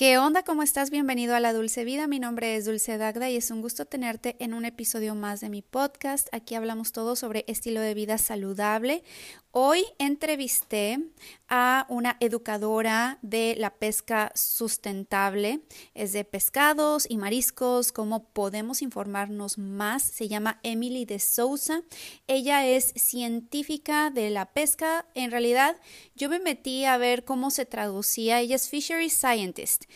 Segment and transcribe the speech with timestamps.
[0.00, 0.42] ¿Qué onda?
[0.44, 0.88] ¿Cómo estás?
[0.88, 2.06] Bienvenido a La Dulce Vida.
[2.06, 5.50] Mi nombre es Dulce Dagda y es un gusto tenerte en un episodio más de
[5.50, 6.26] mi podcast.
[6.32, 9.04] Aquí hablamos todo sobre estilo de vida saludable.
[9.52, 11.00] Hoy entrevisté
[11.48, 15.60] a una educadora de la pesca sustentable.
[15.92, 20.04] Es de pescados y mariscos, cómo podemos informarnos más.
[20.04, 21.82] Se llama Emily de Souza.
[22.28, 25.04] Ella es científica de la pesca.
[25.14, 25.76] En realidad,
[26.14, 28.38] yo me metí a ver cómo se traducía.
[28.38, 29.89] Ella es Fishery Scientist.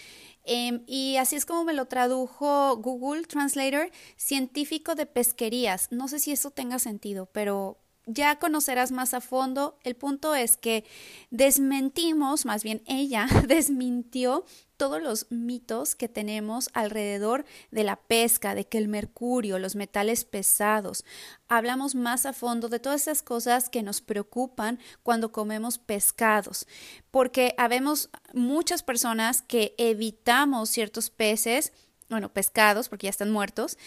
[0.45, 5.89] Em, y así es como me lo tradujo Google Translator, científico de pesquerías.
[5.91, 9.79] No sé si eso tenga sentido, pero ya conocerás más a fondo.
[9.83, 10.85] El punto es que
[11.31, 14.45] desmentimos, más bien ella desmintió
[14.77, 20.25] todos los mitos que tenemos alrededor de la pesca, de que el mercurio, los metales
[20.25, 21.05] pesados.
[21.49, 26.67] Hablamos más a fondo de todas esas cosas que nos preocupan cuando comemos pescados,
[27.11, 31.73] porque habemos muchas personas que evitamos ciertos peces
[32.11, 33.79] bueno, pescados, porque ya están muertos,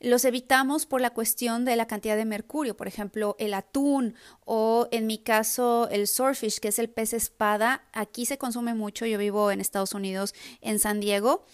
[0.00, 2.76] los evitamos por la cuestión de la cantidad de mercurio.
[2.76, 7.84] Por ejemplo, el atún o en mi caso el swordfish, que es el pez espada.
[7.92, 9.06] Aquí se consume mucho.
[9.06, 11.44] Yo vivo en Estados Unidos, en San Diego.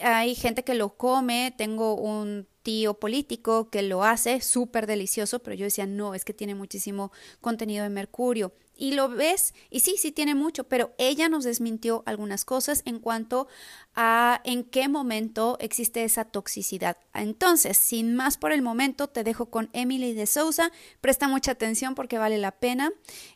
[0.00, 1.54] Hay gente que lo come.
[1.56, 6.32] Tengo un tío político que lo hace, súper delicioso, pero yo decía, no, es que
[6.32, 11.28] tiene muchísimo contenido de mercurio y lo ves, y sí, sí tiene mucho, pero ella
[11.28, 13.46] nos desmintió algunas cosas en cuanto
[13.94, 16.96] a en qué momento existe esa toxicidad.
[17.14, 20.72] Entonces, sin más por el momento, te dejo con Emily de Sousa.
[21.00, 22.92] Presta mucha atención porque vale la pena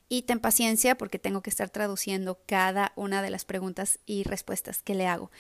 [0.09, 4.83] y ten paciencia porque tengo que estar traduciendo cada una de las preguntas y respuestas
[4.83, 5.31] que le hago.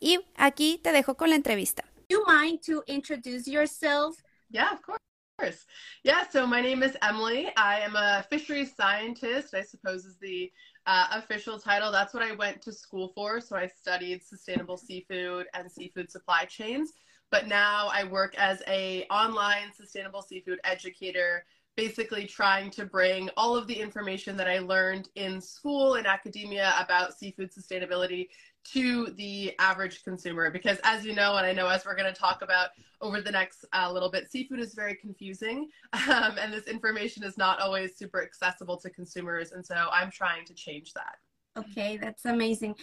[0.00, 1.84] Y aquí te dejo con la entrevista.
[2.08, 4.22] You mind to introduce yourself?
[4.50, 5.07] Yeah, of course.
[5.38, 5.66] Course.
[6.02, 7.50] Yeah, so my name is Emily.
[7.56, 10.50] I am a fisheries scientist, I suppose is the
[10.86, 11.92] uh, official title.
[11.92, 13.40] That's what I went to school for.
[13.40, 16.92] So I studied sustainable seafood and seafood supply chains.
[17.30, 21.44] But now I work as a online sustainable seafood educator,
[21.76, 26.74] basically trying to bring all of the information that I learned in school and academia
[26.80, 28.28] about seafood sustainability
[28.72, 32.18] to the average consumer because as you know and i know as we're going to
[32.18, 32.70] talk about
[33.00, 35.68] over the next uh, little bit seafood is very confusing
[36.08, 40.44] um, and this information is not always super accessible to consumers and so i'm trying
[40.44, 41.16] to change that
[41.56, 42.76] Okay, that's amazing.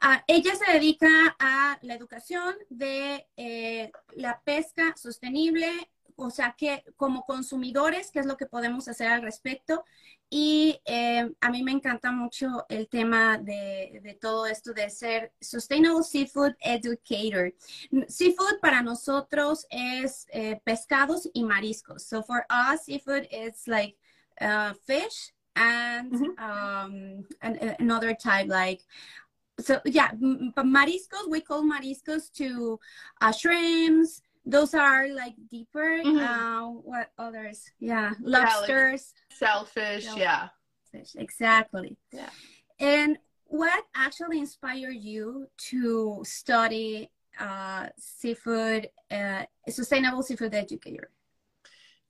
[0.00, 5.70] Uh, ella se dedica a la educación de eh, la pesca sostenible
[6.16, 9.84] o sea, que como consumidores, ¿qué es lo que podemos hacer al respecto?
[10.28, 15.32] Y eh, a mí me encanta mucho el tema de, de, todo esto de ser
[15.40, 17.54] Sustainable Seafood Educator.
[18.08, 22.02] Seafood para nosotros es eh, pescados y mariscos.
[22.02, 23.96] So for us, seafood is like
[24.40, 26.34] uh, fish and, mm -hmm.
[26.38, 28.82] um, and another type like
[29.58, 32.78] so yeah, mariscos, we call mariscos to
[33.20, 36.00] uh, shrimps, those are like deeper.
[36.04, 36.18] Mm-hmm.
[36.18, 37.70] Uh, what others?
[37.80, 40.06] Yeah, lobsters, yeah, like shellfish.
[40.16, 40.48] Yeah,
[41.16, 41.96] exactly.
[42.12, 42.30] Yeah.
[42.80, 51.10] And what actually inspired you to study uh, seafood, uh, sustainable seafood educator?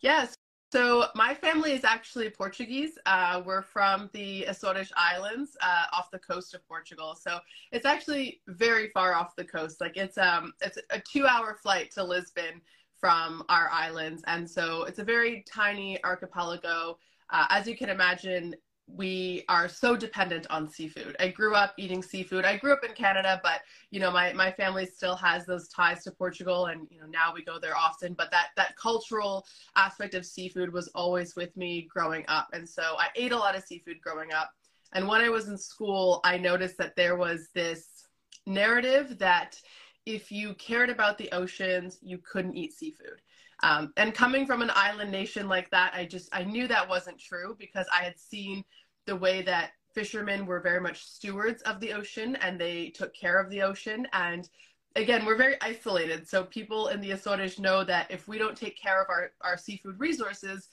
[0.01, 0.37] Yes.
[0.73, 2.99] So my family is actually Portuguese.
[3.07, 7.15] Uh, we're from the Azores Islands uh, off the coast of Portugal.
[7.15, 7.39] So
[7.71, 9.81] it's actually very far off the coast.
[9.81, 12.61] Like it's um it's a two-hour flight to Lisbon
[12.99, 16.99] from our islands, and so it's a very tiny archipelago.
[17.31, 18.55] Uh, as you can imagine,
[18.89, 21.17] we are so dependent on seafood.
[21.19, 22.45] I grew up eating seafood.
[22.45, 26.05] I grew up in Canada, but you know, my, my family still has those ties
[26.05, 29.45] to Portugal and you know, now we go there often, but that that cultural
[29.75, 32.49] aspect of seafood was always with me growing up.
[32.53, 34.53] And so I ate a lot of seafood growing up.
[34.93, 38.07] And when I was in school, I noticed that there was this
[38.47, 39.61] narrative that
[40.07, 43.21] if you cared about the oceans, you couldn't eat seafood.
[43.63, 47.19] Um, and coming from an island nation like that, I just I knew that wasn't
[47.19, 48.65] true because I had seen
[49.07, 53.41] the way that fishermen were very much stewards of the ocean and they took care
[53.41, 54.07] of the ocean.
[54.13, 54.49] And
[54.95, 56.29] again we're very isolated.
[56.29, 59.57] So people in the azores know that if we don't take care of our, our
[59.57, 60.69] seafood resources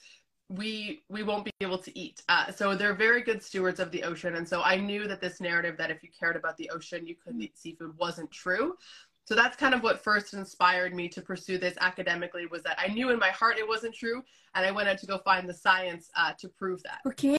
[0.50, 2.22] we we won't be able to eat.
[2.28, 4.34] Uh, so they're very good stewards of the ocean.
[4.34, 7.14] And so i knew that this narrative that if you cared about the ocean you
[7.14, 8.74] couldn't eat seafood wasn't true
[9.24, 12.88] so that's kind of what first inspired me to pursue this academically was that I
[12.88, 14.22] knew in my heart it wasn't true,
[14.54, 17.00] and I went out to go find the science uh, to prove that.
[17.06, 17.36] Okay,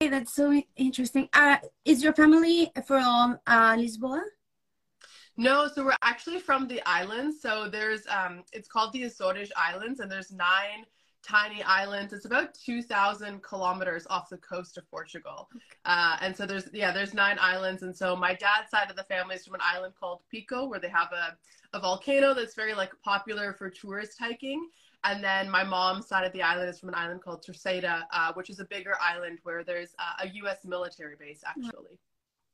[0.00, 1.28] that's so interesting.
[1.32, 4.22] Uh, is your family from uh, Lisboa?
[5.36, 7.40] No, so we're actually from the islands.
[7.40, 10.84] So there's, um, it's called the Azores Islands, and there's nine
[11.28, 12.12] tiny islands.
[12.12, 15.48] It's about 2,000 kilometers off the coast of Portugal.
[15.84, 17.82] Uh, and so there's, yeah, there's nine islands.
[17.82, 20.80] And so my dad's side of the family is from an island called Pico, where
[20.80, 21.36] they have a,
[21.76, 24.68] a volcano that's very like popular for tourist hiking.
[25.04, 28.32] And then my mom's side of the island is from an island called Terceira, uh,
[28.34, 30.64] which is a bigger island where there's uh, a U.S.
[30.64, 31.98] military base, actually.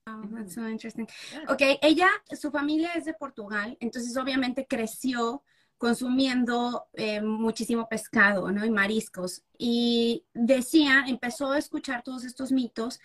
[0.07, 1.09] Oh, that's so interesting.
[1.33, 1.45] Yeah.
[1.49, 5.43] Ok, ella, su familia es de Portugal, entonces obviamente creció
[5.79, 8.65] consumiendo eh, muchísimo pescado, ¿no?
[8.65, 9.43] Y mariscos.
[9.59, 13.01] Y decía, empezó a escuchar todos estos mitos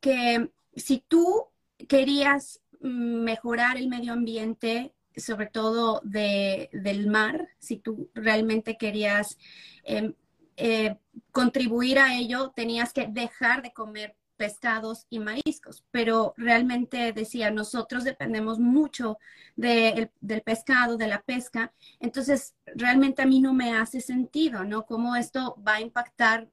[0.00, 1.48] que si tú
[1.88, 9.38] querías mejorar el medio ambiente, sobre todo de, del mar, si tú realmente querías
[9.84, 10.14] eh,
[10.56, 10.96] eh,
[11.30, 18.04] contribuir a ello, tenías que dejar de comer pescados y mariscos, pero realmente decía, nosotros
[18.04, 19.18] dependemos mucho
[19.56, 24.84] de, del pescado, de la pesca, entonces realmente a mí no me hace sentido, ¿no?
[24.86, 26.48] Cómo esto va a impactar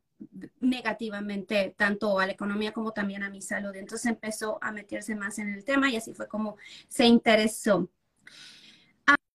[0.60, 3.76] negativamente tanto a la economía como también a mi salud.
[3.76, 7.90] Entonces empezó a meterse más en el tema y así fue como se interesó.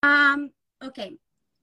[0.02, 0.50] Um,
[0.80, 0.98] ok,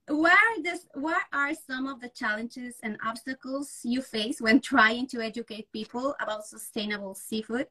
[0.07, 5.07] what are, this, what are some of the challenges and obstacles you face when trying
[5.07, 7.67] to educate people about sustainable seafood?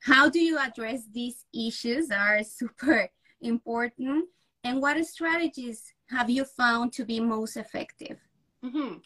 [0.00, 3.10] How do you address these issues are super
[3.40, 4.26] important?
[4.64, 8.18] And what strategies have you found to be most effective?
[8.64, 8.98] Mm-hmm.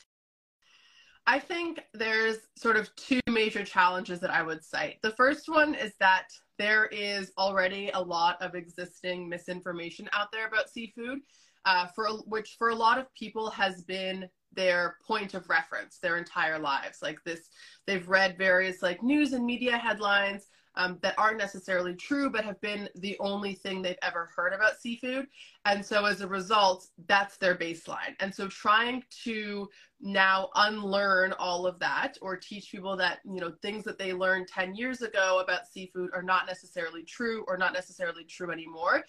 [1.26, 4.98] I think there's sort of two major challenges that I would cite.
[5.02, 6.28] The first one is that
[6.62, 11.18] there is already a lot of existing misinformation out there about seafood
[11.64, 16.18] uh, for which for a lot of people has been their point of reference their
[16.18, 16.98] entire lives.
[17.02, 17.48] Like this,
[17.88, 22.60] they've read various like news and media headlines um, that aren't necessarily true, but have
[22.60, 25.26] been the only thing they've ever heard about seafood.
[25.64, 28.14] And so as a result, that's their baseline.
[28.20, 29.68] And so trying to
[30.00, 34.48] now unlearn all of that or teach people that, you know, things that they learned
[34.48, 39.04] 10 years ago about seafood are not necessarily true or not necessarily true anymore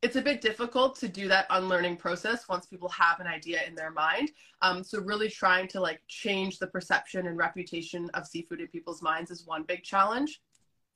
[0.00, 3.74] it's a bit difficult to do that unlearning process once people have an idea in
[3.74, 4.30] their mind.
[4.62, 9.02] Um, so really trying to like change the perception and reputation of seafood in people's
[9.02, 10.40] minds is one big challenge.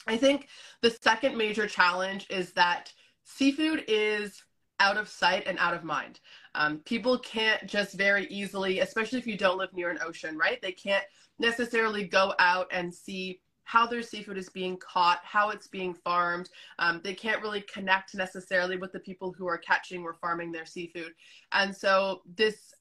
[0.06, 0.49] I think
[0.81, 2.93] the second major challenge is that
[3.25, 4.43] seafood is
[4.81, 6.19] out of sight and out of mind.
[6.54, 10.60] Um, people can't just very easily, especially if you don't live near an ocean, right?
[10.60, 11.04] They can't
[11.38, 16.50] necessarily go out and see how their seafood is being caught, how it's being farmed.
[16.81, 20.66] Um, they can't really connect necessarily with the people who are catching or farming their
[20.66, 21.12] seafood.
[21.52, 22.75] And so this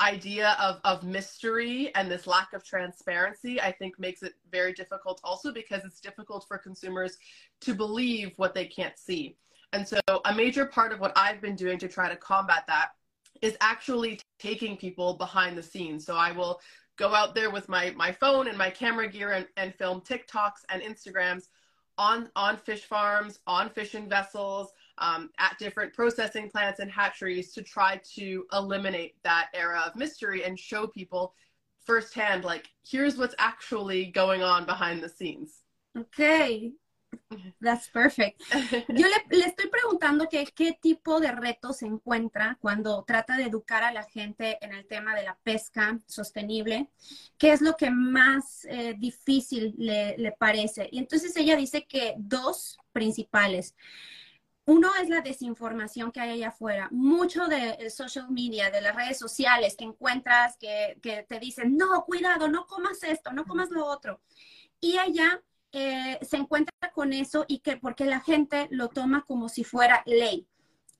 [0.00, 5.20] idea of, of mystery and this lack of transparency, I think makes it very difficult
[5.24, 7.18] also because it's difficult for consumers
[7.62, 9.36] to believe what they can't see.
[9.72, 12.90] And so a major part of what I've been doing to try to combat that
[13.42, 16.06] is actually taking people behind the scenes.
[16.06, 16.60] So I will
[16.96, 20.64] go out there with my my phone and my camera gear and, and film TikToks
[20.68, 21.48] and Instagrams
[21.96, 27.62] on on fish farms, on fishing vessels, um, at different processing plants and hatcheries to
[27.62, 31.34] try to eliminate that era of mystery and show people
[31.84, 35.62] firsthand like here's what's actually going on behind the scenes.
[35.96, 36.72] Okay.
[37.60, 38.42] That's perfect.
[38.88, 43.44] Yo le, le estoy preguntando que, qué tipo de retos se encuentra cuando trata de
[43.44, 46.90] educar a la gente en el tema de la pesca sostenible,
[47.38, 50.88] qué es lo que más eh, difícil le, le parece.
[50.92, 53.74] Y entonces ella dice que dos principales.
[54.68, 56.88] Uno es la desinformación que hay allá afuera.
[56.90, 62.04] Mucho de social media, de las redes sociales que encuentras que, que te dicen, no,
[62.04, 64.20] cuidado, no comas esto, no comas lo otro.
[64.78, 65.42] Y allá
[65.72, 70.02] eh, se encuentra con eso y que porque la gente lo toma como si fuera
[70.04, 70.46] ley.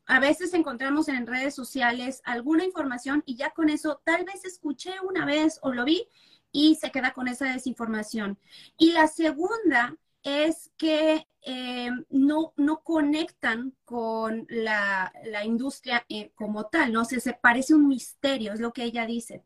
[0.07, 4.95] A veces encontramos en redes sociales alguna información y ya con eso tal vez escuché
[5.07, 6.09] una vez o lo vi
[6.53, 8.39] y se queda con esa desinformación.
[8.79, 16.67] Y la segunda es que eh, no, no conectan con la, la industria eh, como
[16.67, 19.45] tal, no sé, se parece un misterio, es lo que ella dice.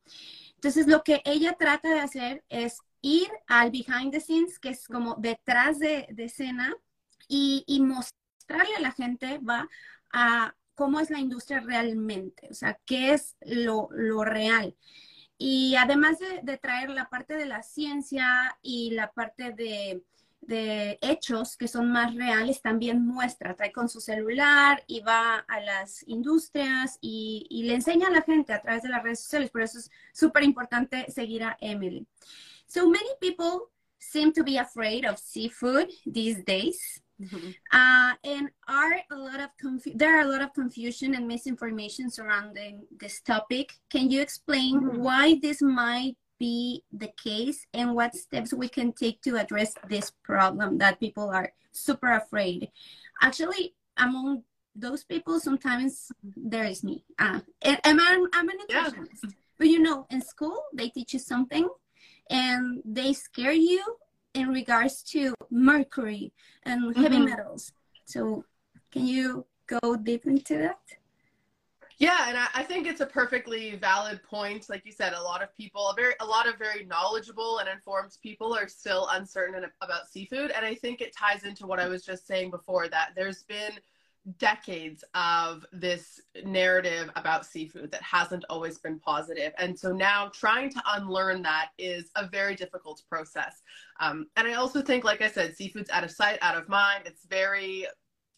[0.55, 4.87] Entonces, lo que ella trata de hacer es ir al behind the scenes, que es
[4.87, 6.75] como detrás de, escena,
[7.29, 9.69] y, mostrarle a la gente, va,
[10.13, 13.89] a cómo es la industria realmente, o sea, qué es lo,
[14.25, 14.77] real.
[15.37, 20.05] Y además de, traer la parte de la ciencia y la parte de,
[20.49, 26.07] hechos que son más reales, también muestra, trae con su celular y va a las
[26.09, 29.51] industrias y, y le enseña a la gente a través de las redes sociales.
[29.51, 32.07] Por eso es súper importante seguir a Emily.
[32.67, 37.03] So many people seem to be afraid of seafood these days.
[37.73, 39.51] Uh, and are a lot of
[39.95, 43.73] there are a lot of confusion and misinformation surrounding this topic.
[43.91, 49.23] Can you explain why this might be the case and what steps we can take
[49.23, 52.69] to address this problem that people are super afraid?
[53.23, 54.43] Actually, among
[54.75, 57.05] those people, sometimes there is me.
[57.17, 59.23] Uh, and, and I'm, I'm a nutritionist.
[59.23, 59.31] Yeah.
[59.57, 61.69] But you know, in school, they teach you something
[62.29, 63.85] and they scare you
[64.35, 66.33] in regards to mercury
[66.65, 67.27] and heavy mm-hmm.
[67.27, 67.71] metals.
[68.05, 68.45] So,
[68.91, 70.81] can you go deep into that?
[71.99, 74.69] Yeah, and I, I, think it's a perfectly valid point.
[74.69, 77.69] Like you said, a lot of people, a very, a lot of very knowledgeable and
[77.69, 81.89] informed people are still uncertain about seafood, and I think it ties into what I
[81.89, 83.73] was just saying before that there's been
[84.39, 89.53] decades of this narrative about seafood that hasn't always been positive.
[89.59, 93.63] And so now trying to unlearn that is a very difficult process.
[94.01, 97.05] Um, and I also think, like I said, seafood's out of sight, out of mind.
[97.07, 97.87] It's very,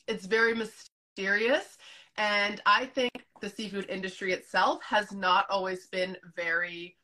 [0.08, 1.76] it's very mysterious.
[2.16, 6.96] And I think the seafood industry itself has not always been very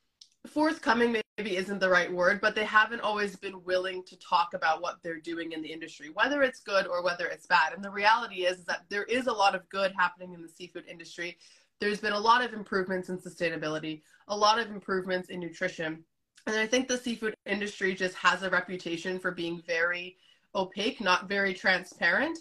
[0.47, 4.83] forthcoming maybe isn't the right word, but they haven't always been willing to talk about
[4.83, 7.73] what they're doing in the industry, whether it's good or whether it's bad.
[7.73, 10.85] And the reality is, that there is a lot of good happening in the seafood
[10.87, 11.39] industry.
[11.81, 16.05] There's been a lot of improvements in sustainability, a lot of improvements in nutrition.
[16.47, 20.17] And I think the seafood industry just has a reputation for being very
[20.55, 22.39] opaque, not very transparent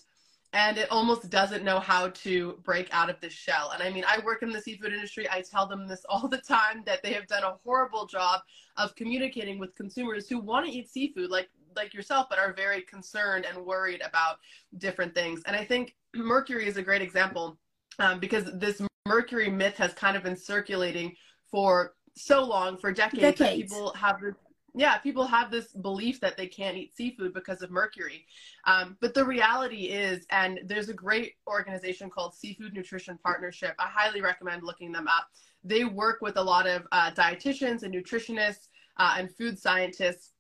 [0.53, 3.71] and it almost doesn't know how to break out of this shell.
[3.71, 5.27] And I mean, I work in the seafood industry.
[5.29, 8.41] I tell them this all the time that they have done a horrible job
[8.77, 12.81] of communicating with consumers who want to eat seafood, like like yourself, but are very
[12.81, 14.37] concerned and worried about
[14.79, 15.41] different things.
[15.45, 17.59] And I think mercury is a great example
[17.99, 21.15] um, because this mercury myth has kind of been circulating
[21.51, 23.71] for so long, for decades, decades.
[23.71, 24.35] people have this
[24.75, 28.25] yeah, people have this belief that they can't eat seafood because of mercury.
[28.65, 33.75] Um, but the reality is, and there's a great organization called Seafood Nutrition Partnership.
[33.79, 35.27] I highly recommend looking them up.
[35.63, 40.31] They work with a lot of uh, dietitians and nutritionists uh, and food scientists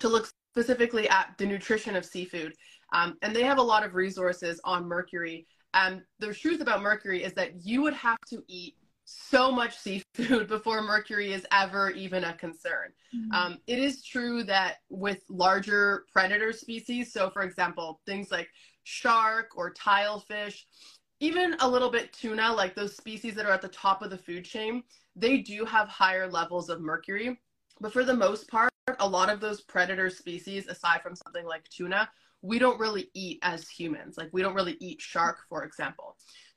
[0.00, 2.54] to look specifically at the nutrition of seafood.
[2.92, 5.46] Um, and they have a lot of resources on mercury.
[5.74, 10.48] And the truth about mercury is that you would have to eat so much seafood
[10.48, 12.92] before mercury is ever even a concern.
[13.14, 13.32] Mm-hmm.
[13.32, 18.48] Um, it is true that with larger predator species, so for example, things like
[18.82, 20.62] shark or tilefish,
[21.20, 24.18] even a little bit tuna, like those species that are at the top of the
[24.18, 24.82] food chain,
[25.14, 27.38] they do have higher levels of mercury.
[27.80, 31.68] But for the most part, a lot of those predator species, aside from something like
[31.68, 32.08] tuna,
[32.42, 34.16] we don't really eat as humans.
[34.18, 36.16] Like we don't really eat shark, for example.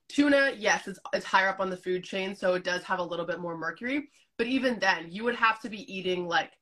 [0.10, 3.04] Tuna, yes, it's, it's higher up on the food chain, so it does have a
[3.04, 4.10] little bit more mercury.
[4.38, 6.54] But even then, you would have to be eating like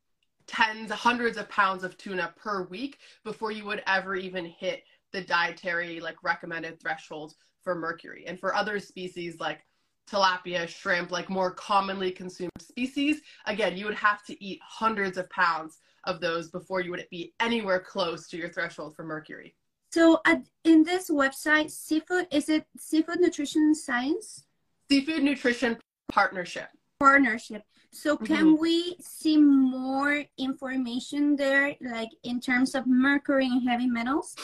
[0.47, 5.21] tens, hundreds of pounds of tuna per week before you would ever even hit the
[5.21, 8.25] dietary like recommended threshold for mercury.
[8.27, 9.65] And for other species like
[10.09, 15.29] tilapia, shrimp, like more commonly consumed species, again, you would have to eat hundreds of
[15.29, 19.55] pounds of those before you would be anywhere close to your threshold for mercury.
[19.97, 24.45] So at, in this website, seafood, is it seafood nutrition science?
[24.91, 26.67] Seafood nutrition partnership.
[26.99, 27.63] Partnership.
[27.91, 28.61] So can mm-hmm.
[28.61, 34.35] we see more information there, like in terms of mercury and heavy metals?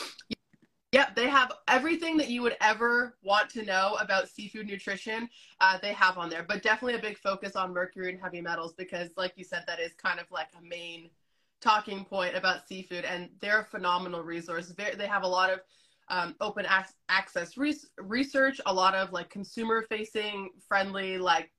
[0.90, 5.28] Yep, they have everything that you would ever want to know about seafood nutrition.
[5.60, 8.74] Uh, they have on there, but definitely a big focus on mercury and heavy metals
[8.76, 11.10] because, like you said, that is kind of like a main
[11.64, 14.72] talking point about seafood, and they're a phenomenal resource.
[14.76, 15.60] They have a lot of
[16.10, 16.66] um, open
[17.08, 17.56] access
[17.98, 21.50] research, a lot of like consumer facing friendly, like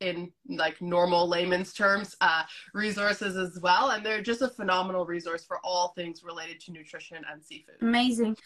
[0.00, 5.44] in like normal layman's terms uh, resources as well and they're just a phenomenal resource
[5.44, 7.76] for all things related to nutrition and seafood.
[7.80, 8.36] Amazing.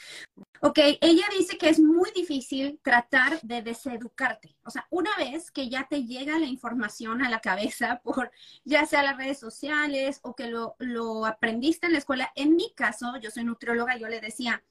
[0.62, 4.57] Ok ella dice que es muy difícil tratar de deseducarte.
[4.64, 8.31] O sea una vez que ya te llega la información a la cabeza por
[8.64, 12.73] ya sea las redes sociales o que lo, lo aprendiste en la escuela en mi
[12.75, 14.62] caso yo soy nutrióloga yo le decía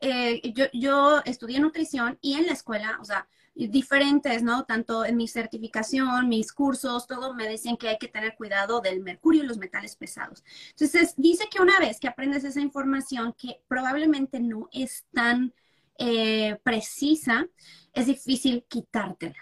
[0.00, 4.64] eh, yo, yo estudié nutrición y en la escuela o sea diferentes, ¿no?
[4.64, 9.00] Tanto en mi certificación, mis cursos, todo me decían que hay que tener cuidado del
[9.00, 10.44] mercurio y los metales pesados.
[10.70, 15.54] Entonces, dice que una vez que aprendes esa información que probablemente no es tan
[15.98, 17.46] eh, precisa,
[17.92, 19.36] es difícil quitártela.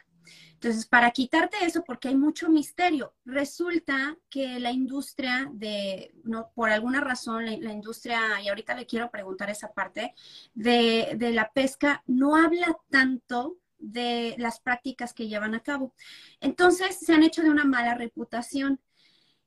[0.63, 6.71] Entonces, para quitarte eso, porque hay mucho misterio, resulta que la industria de, no, por
[6.71, 10.15] alguna razón, la, industria, y ahorita le quiero preguntar esa parte,
[10.55, 15.95] de, de la pesca no habla tanto de las prácticas que llevan a cabo.
[16.41, 18.81] Entonces se han hecho de una mala reputación.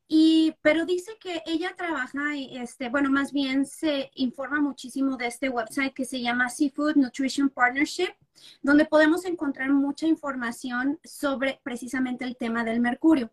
[0.08, 5.50] Y, pero dice que ella trabaja, este, bueno, más bien se informa muchísimo de este
[5.50, 8.14] website que se llama Seafood Nutrition Partnership.
[8.62, 13.32] donde podemos encontrar mucha información sobre precisamente el tema del mercurio.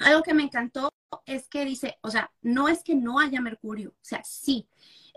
[0.00, 0.90] Algo que me encantó
[1.26, 4.66] es que dice, o sea, no es que no haya mercurio, o sea, sí,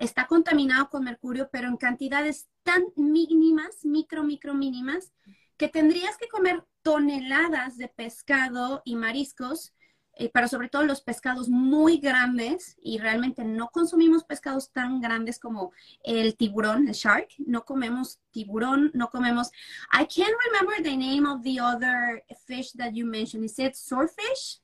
[0.01, 5.13] está contaminado con mercurio, pero en cantidades tan mínimas, micro, micro, mínimas,
[5.57, 9.73] que tendrías que comer toneladas de pescado y mariscos,
[10.13, 15.37] eh, pero sobre todo los pescados muy grandes, y realmente no consumimos pescados tan grandes
[15.37, 15.71] como
[16.03, 19.51] el tiburón, el shark, no comemos tiburón, no comemos,
[19.93, 24.61] I can't remember the name of the other fish that you mentioned, is it swordfish?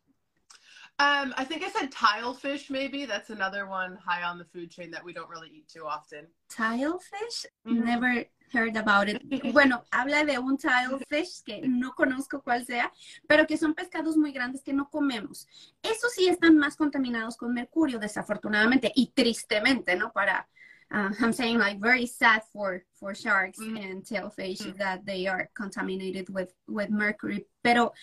[1.00, 3.06] Um, I think I said tilefish, maybe.
[3.06, 6.26] That's another one high on the food chain that we don't really eat too often.
[6.50, 7.46] Tilefish?
[7.68, 7.86] Mm-hmm.
[7.86, 9.22] Never heard about it.
[9.54, 12.92] Bueno, habla de un tilefish que no conozco cuál sea,
[13.28, 15.48] pero que son pescados muy grandes que no comemos.
[15.84, 20.12] Esos sí están más contaminados con mercurio, desafortunadamente, y tristemente, ¿no?
[20.12, 20.50] Para,
[20.90, 23.78] uh, I'm saying like very sad for for sharks mm.
[23.78, 24.78] and tilefish mm.
[24.78, 27.46] that they are contaminated with with mercury.
[27.62, 27.94] Pero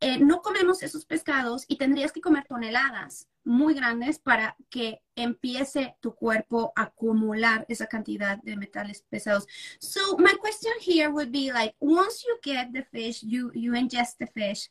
[0.00, 5.96] eh, no comemos esos pescados y tendrías que comer toneladas muy grandes para que empiece
[6.00, 9.46] tu cuerpo a acumular esa cantidad de metales pesados.
[9.78, 14.16] So my question here would be like once you get the fish, you you ingest
[14.18, 14.70] the fish,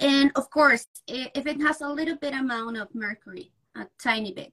[0.00, 4.52] and of course if it has a little bit amount of mercury, a tiny bit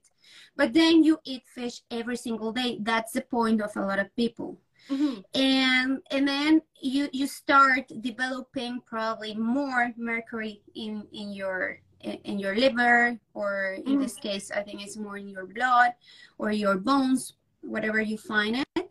[0.56, 4.14] but then you eat fish every single day that's the point of a lot of
[4.16, 4.58] people
[4.88, 5.20] mm-hmm.
[5.34, 12.54] and and then you you start developing probably more mercury in in your in your
[12.54, 14.02] liver or in mm-hmm.
[14.02, 15.92] this case i think it's more in your blood
[16.38, 18.90] or your bones whatever you find it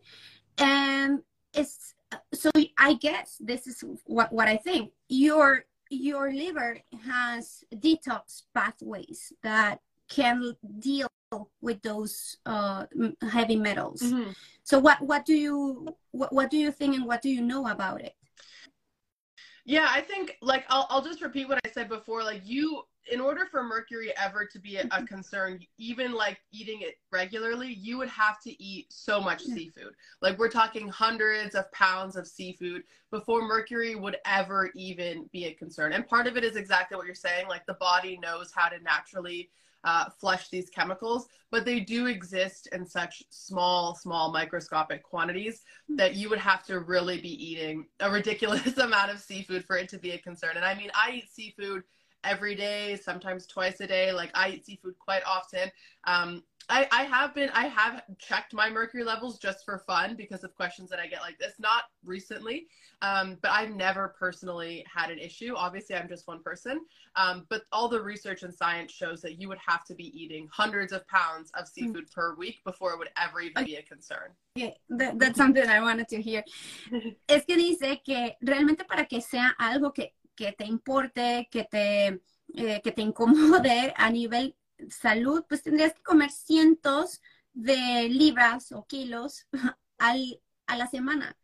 [0.58, 1.20] and
[1.54, 1.94] it's
[2.34, 9.32] so i guess this is what what i think your your liver has detox pathways
[9.42, 11.08] that can deal
[11.60, 12.86] with those uh,
[13.30, 14.02] heavy metals.
[14.02, 14.30] Mm-hmm.
[14.64, 17.66] So what what do you what, what do you think and what do you know
[17.68, 18.14] about it?
[19.64, 22.22] Yeah, I think like I'll I'll just repeat what I said before.
[22.22, 22.82] Like you,
[23.12, 25.04] in order for mercury ever to be a, a mm-hmm.
[25.04, 29.54] concern, even like eating it regularly, you would have to eat so much yeah.
[29.54, 29.92] seafood.
[30.22, 35.52] Like we're talking hundreds of pounds of seafood before mercury would ever even be a
[35.52, 35.92] concern.
[35.92, 37.46] And part of it is exactly what you're saying.
[37.48, 39.50] Like the body knows how to naturally
[39.84, 45.62] uh, flush these chemicals, but they do exist in such small, small microscopic quantities
[45.96, 49.88] that you would have to really be eating a ridiculous amount of seafood for it
[49.88, 50.56] to be a concern.
[50.56, 51.82] And I mean, I eat seafood
[52.24, 54.12] every day, sometimes twice a day.
[54.12, 55.70] Like I eat seafood quite often.
[56.04, 60.44] Um, I, I have been I have checked my mercury levels just for fun because
[60.44, 61.54] of questions that I get like this.
[61.58, 62.66] Not recently,
[63.00, 65.54] um, but I've never personally had an issue.
[65.56, 66.80] Obviously, I'm just one person,
[67.16, 70.48] um, but all the research and science shows that you would have to be eating
[70.52, 71.86] hundreds of pounds of hmm.
[71.86, 72.12] seafood mm.
[72.12, 74.30] per week before it would ever even be a concern.
[74.56, 76.44] Okay, that, that's something I wanted to hear.
[77.28, 82.20] es que dice que realmente para que sea algo que, que te importe, que te,
[82.56, 84.54] eh, que te incomode a nivel
[84.90, 87.20] salud, pues tendrías que comer cientos
[87.52, 89.46] de libras o kilos
[89.98, 91.36] al, a la semana.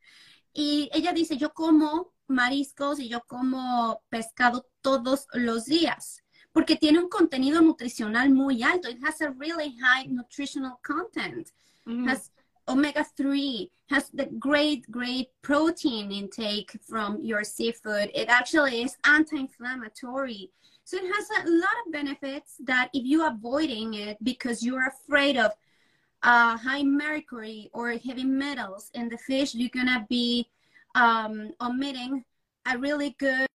[0.53, 7.01] Y ella dice, yo como mariscos y yo como pescado todos los días, porque tiene
[7.01, 8.88] un contenido nutricional muy alto.
[8.88, 11.49] It has a really high nutritional content.
[11.85, 12.09] Mm.
[12.09, 12.31] Has
[12.68, 18.11] omega 3, has the great, great protein intake from your seafood.
[18.14, 20.51] It actually is anti-inflammatory.
[20.85, 25.37] So it has a lot of benefits that if you're avoiding it because you're afraid
[25.37, 25.53] of
[26.23, 30.47] uh, high mercury or heavy metals in the fish, you're gonna be
[30.94, 32.25] um, omitting
[32.66, 33.47] a really good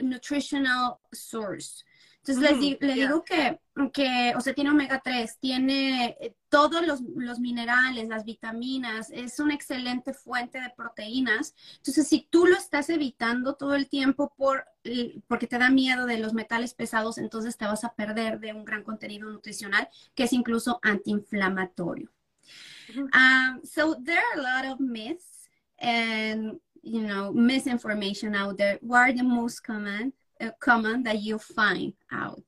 [0.00, 1.82] nutritional source.
[2.26, 3.60] Entonces les, di le digo que,
[3.92, 9.38] que, o sea, tiene omega 3, tiene eh, todos los, los, minerales, las vitaminas, es
[9.38, 11.54] una excelente fuente de proteínas.
[11.76, 14.64] Entonces, si tú lo estás evitando todo el tiempo por,
[15.28, 18.64] porque te da miedo de los metales pesados, entonces te vas a perder de un
[18.64, 22.10] gran contenido nutricional que es incluso antiinflamatorio.
[23.14, 28.78] Um, so there are a lot of myths and, you know, misinformation out there.
[28.80, 30.12] What are the most common?
[30.60, 32.42] Common that you find out?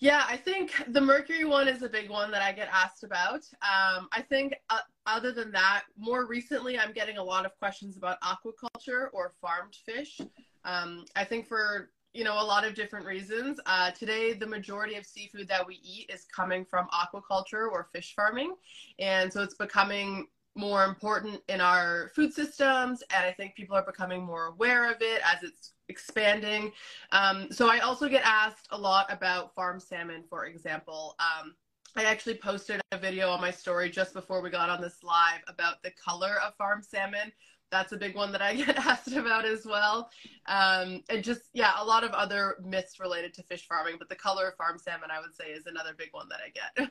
[0.00, 3.40] Yeah, I think the mercury one is a big one that I get asked about.
[3.62, 7.96] Um, I think uh, other than that, more recently, I'm getting a lot of questions
[7.96, 10.20] about aquaculture or farmed fish.
[10.64, 13.58] Um, I think for you know a lot of different reasons.
[13.66, 18.14] Uh, today, the majority of seafood that we eat is coming from aquaculture or fish
[18.14, 18.54] farming,
[19.00, 23.84] and so it's becoming more important in our food systems and i think people are
[23.84, 26.72] becoming more aware of it as it's expanding
[27.12, 31.54] um, so i also get asked a lot about farm salmon for example um,
[31.96, 35.40] I actually posted a video on my story just before we got on this live
[35.48, 37.32] about the color of farm salmon.
[37.70, 40.10] That's a big one that I get asked about as well.
[40.46, 44.14] Um, and just, yeah, a lot of other myths related to fish farming, but the
[44.14, 46.90] color of farm salmon, I would say, is another big one that I get.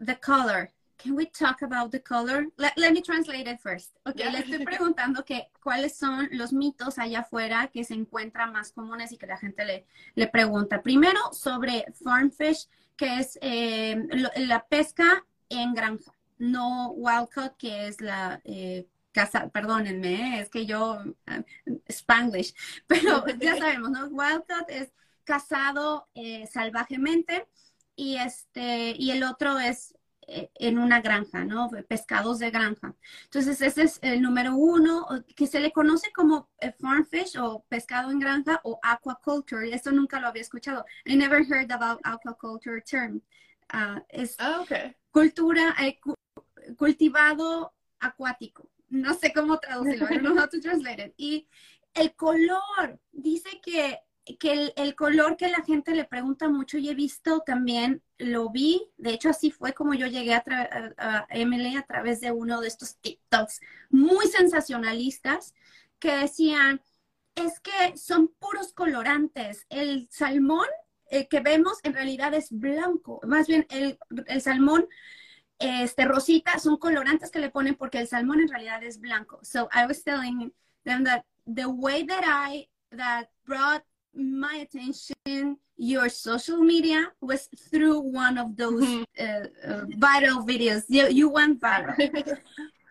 [0.00, 0.70] the color.
[0.98, 2.46] Can we talk about the color?
[2.56, 3.92] Let, let me translate it first.
[4.06, 4.30] Okay, yeah.
[4.30, 9.12] le estoy preguntando que cuáles son los mitos allá afuera que se encuentran más comunes
[9.12, 10.82] y que la gente le, le pregunta.
[10.82, 17.56] Primero, sobre farm fish, que es eh, lo, la pesca en granja, no wild caught,
[17.56, 22.54] que es la eh, casa, perdónenme, es que yo, uh, Spanglish,
[22.86, 24.06] pero ya sabemos, ¿no?
[24.08, 24.92] Wild caught es
[25.24, 27.48] cazado eh, salvajemente
[27.96, 29.95] y este, y el otro es eh,
[30.26, 31.70] en una granja, ¿no?
[31.88, 32.94] Pescados de granja.
[33.24, 37.64] Entonces, ese es el número uno, que se le conoce como eh, farm fish o
[37.68, 39.72] pescado en granja o aquaculture.
[39.72, 40.84] Esto nunca lo había escuchado.
[41.04, 43.22] I never heard about aquaculture term.
[43.72, 44.94] Uh, es oh, okay.
[45.10, 46.14] cultura, eh, cu
[46.76, 48.68] cultivado acuático.
[48.88, 51.14] No sé cómo traducirlo, I don't know how to translate it.
[51.16, 51.48] Y
[51.94, 53.98] el color, dice que
[54.34, 58.90] que el, color que la gente le pregunta mucho y he visto también, lo vi,
[58.96, 60.42] de hecho así fue como yo llegué a,
[60.98, 63.60] a, Emily a través de uno de estos TikToks
[63.90, 65.54] muy sensacionalistas
[65.98, 66.82] que decían,
[67.36, 70.66] es que son puros colorantes, el salmón
[71.10, 74.88] eh, que vemos en realidad es blanco, más bien el, el salmón
[75.58, 79.40] este rosita son colorantes que le ponen porque el salmón en realidad es blanco.
[79.42, 80.52] So I was telling
[80.84, 83.82] them that the way that I that brought
[84.16, 89.02] my attention your social media was through one of those mm-hmm.
[89.20, 91.96] uh, uh, viral videos you, you went viral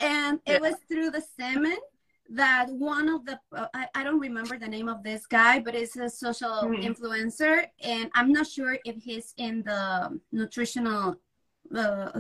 [0.02, 0.60] and it yeah.
[0.60, 1.78] was through the salmon
[2.30, 5.76] that one of the uh, I, I, don't remember the name of this guy but
[5.76, 6.82] it's a social mm-hmm.
[6.84, 11.16] influencer and i'm not sure if he's in the nutritional
[11.76, 12.20] uh,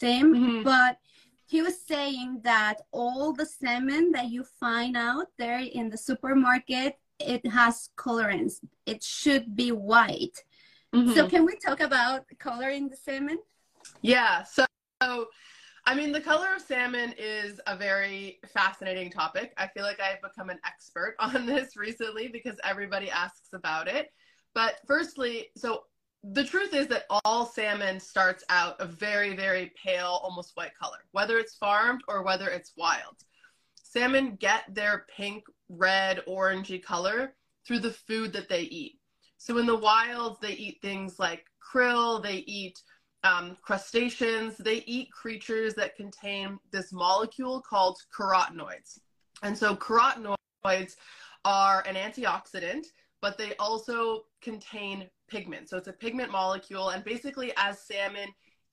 [0.00, 0.62] thing mm-hmm.
[0.62, 0.98] but
[1.46, 6.98] he was saying that all the salmon that you find out there in the supermarket
[7.18, 8.54] it has colorants.
[8.86, 10.42] It should be white.
[10.94, 11.12] Mm-hmm.
[11.12, 13.38] So can we talk about coloring the salmon?
[14.02, 14.44] Yeah.
[14.44, 14.64] So,
[15.02, 15.26] so,
[15.86, 19.52] I mean, the color of salmon is a very fascinating topic.
[19.58, 24.08] I feel like I've become an expert on this recently because everybody asks about it.
[24.54, 25.84] But firstly, so
[26.22, 30.98] the truth is that all salmon starts out a very, very pale, almost white color,
[31.12, 33.16] whether it's farmed or whether it's wild.
[33.74, 37.34] Salmon get their pink, red, orangey color
[37.66, 38.98] through the food that they eat.
[39.38, 42.80] So in the wild, they eat things like krill, they eat
[43.24, 48.98] um, crustaceans, they eat creatures that contain this molecule called carotenoids.
[49.42, 50.96] And so carotenoids
[51.44, 52.86] are an antioxidant,
[53.20, 55.68] but they also contain pigment.
[55.68, 56.90] So it's a pigment molecule.
[56.90, 58.28] And basically, as salmon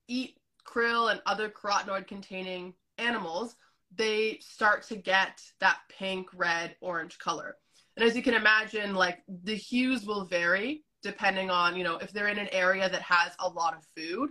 [0.08, 3.56] eat krill and other carotenoid containing animals,
[3.96, 7.58] they start to get that pink, red, orange color.
[7.98, 12.12] And as you can imagine, like the hues will vary depending on, you know, if
[12.12, 14.30] they're in an area that has a lot of food,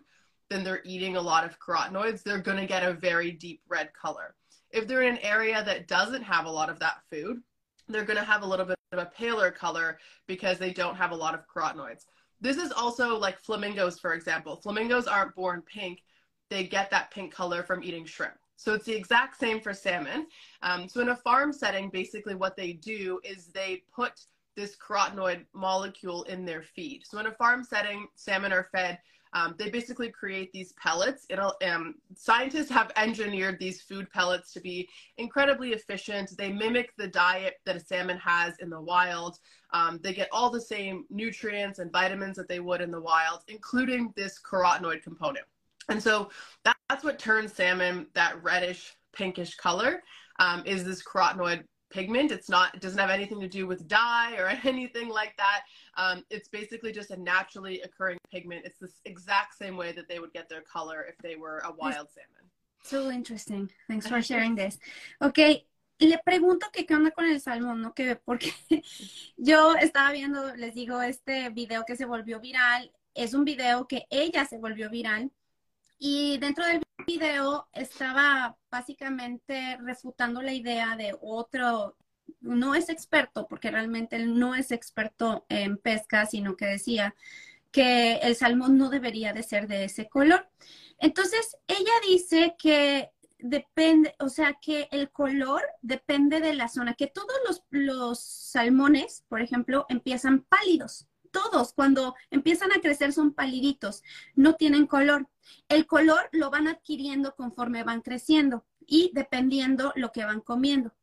[0.49, 3.91] then they're eating a lot of carotenoids, they're going to get a very deep red
[3.93, 4.35] color.
[4.71, 7.39] If they're in an area that doesn't have a lot of that food,
[7.89, 11.11] they're going to have a little bit of a paler color because they don't have
[11.11, 12.05] a lot of carotenoids.
[12.41, 14.57] This is also like flamingos, for example.
[14.57, 16.03] Flamingos aren't born pink,
[16.51, 18.35] they get that pink color from eating shrimp.
[18.61, 20.27] So it's the exact same for salmon.
[20.61, 24.13] Um, so in a farm setting, basically what they do is they put
[24.55, 27.01] this carotenoid molecule in their feed.
[27.07, 28.99] So in a farm setting, salmon are fed.
[29.33, 31.25] Um, they basically create these pellets.
[31.31, 36.37] It'll, um, scientists have engineered these food pellets to be incredibly efficient.
[36.37, 39.39] They mimic the diet that a salmon has in the wild.
[39.73, 43.41] Um, they get all the same nutrients and vitamins that they would in the wild,
[43.49, 45.47] including this carotenoid component.
[45.89, 46.29] And so
[46.65, 50.03] that, that's what turns salmon that reddish pinkish color
[50.41, 52.33] um, is this carotenoid pigment.
[52.33, 55.61] It's not, it doesn't have anything to do with dye or anything like that.
[55.97, 58.63] Um, it's basically just a naturally occurring pigment.
[58.65, 61.73] It's the exact same way that they would get their color if they were a
[61.73, 62.51] wild salmon.
[62.83, 63.71] So interesting.
[63.87, 64.79] Thanks for sharing this.
[65.23, 65.67] Okay.
[66.01, 67.93] Le pregunto que qué onda con el salmón, ¿no?
[67.93, 68.55] Que porque
[69.37, 72.91] yo estaba viendo, les digo, este video que se volvió viral.
[73.15, 75.31] Es un video que ella se volvió viral
[76.03, 81.95] Y dentro del video estaba básicamente refutando la idea de otro,
[82.41, 87.15] no es experto, porque realmente él no es experto en pesca, sino que decía
[87.71, 90.49] que el salmón no debería de ser de ese color.
[90.99, 97.09] Entonces, ella dice que depende, o sea, que el color depende de la zona, que
[97.09, 104.03] todos los, los salmones, por ejemplo, empiezan pálidos, todos cuando empiezan a crecer son paliditos,
[104.35, 105.29] no tienen color.
[105.69, 110.95] El color lo van adquiriendo conforme van creciendo y dependiendo lo que van comiendo.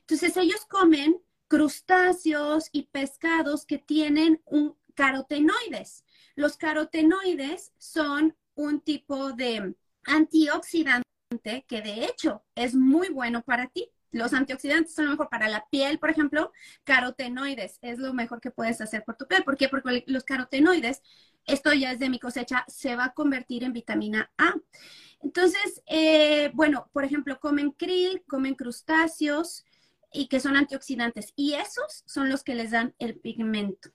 [0.00, 6.04] Entonces ellos comen crustáceos y pescados que tienen un carotenoides.
[6.34, 13.90] Los carotenoides son un tipo de antioxidante que de hecho es muy bueno para ti.
[14.12, 16.52] Los antioxidantes son lo mejor para la piel, por ejemplo,
[16.84, 19.42] carotenoides es lo mejor que puedes hacer por tu piel.
[19.42, 19.68] ¿Por qué?
[19.68, 21.02] Porque los carotenoides,
[21.46, 24.54] esto ya es de mi cosecha, se va a convertir en vitamina A.
[25.20, 29.64] Entonces, eh, bueno, por ejemplo, comen krill, comen crustáceos
[30.12, 31.32] y que son antioxidantes.
[31.34, 33.90] Y esos son los que les dan el pigmento.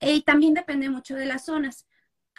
[0.00, 1.86] Y también depende mucho de las zonas.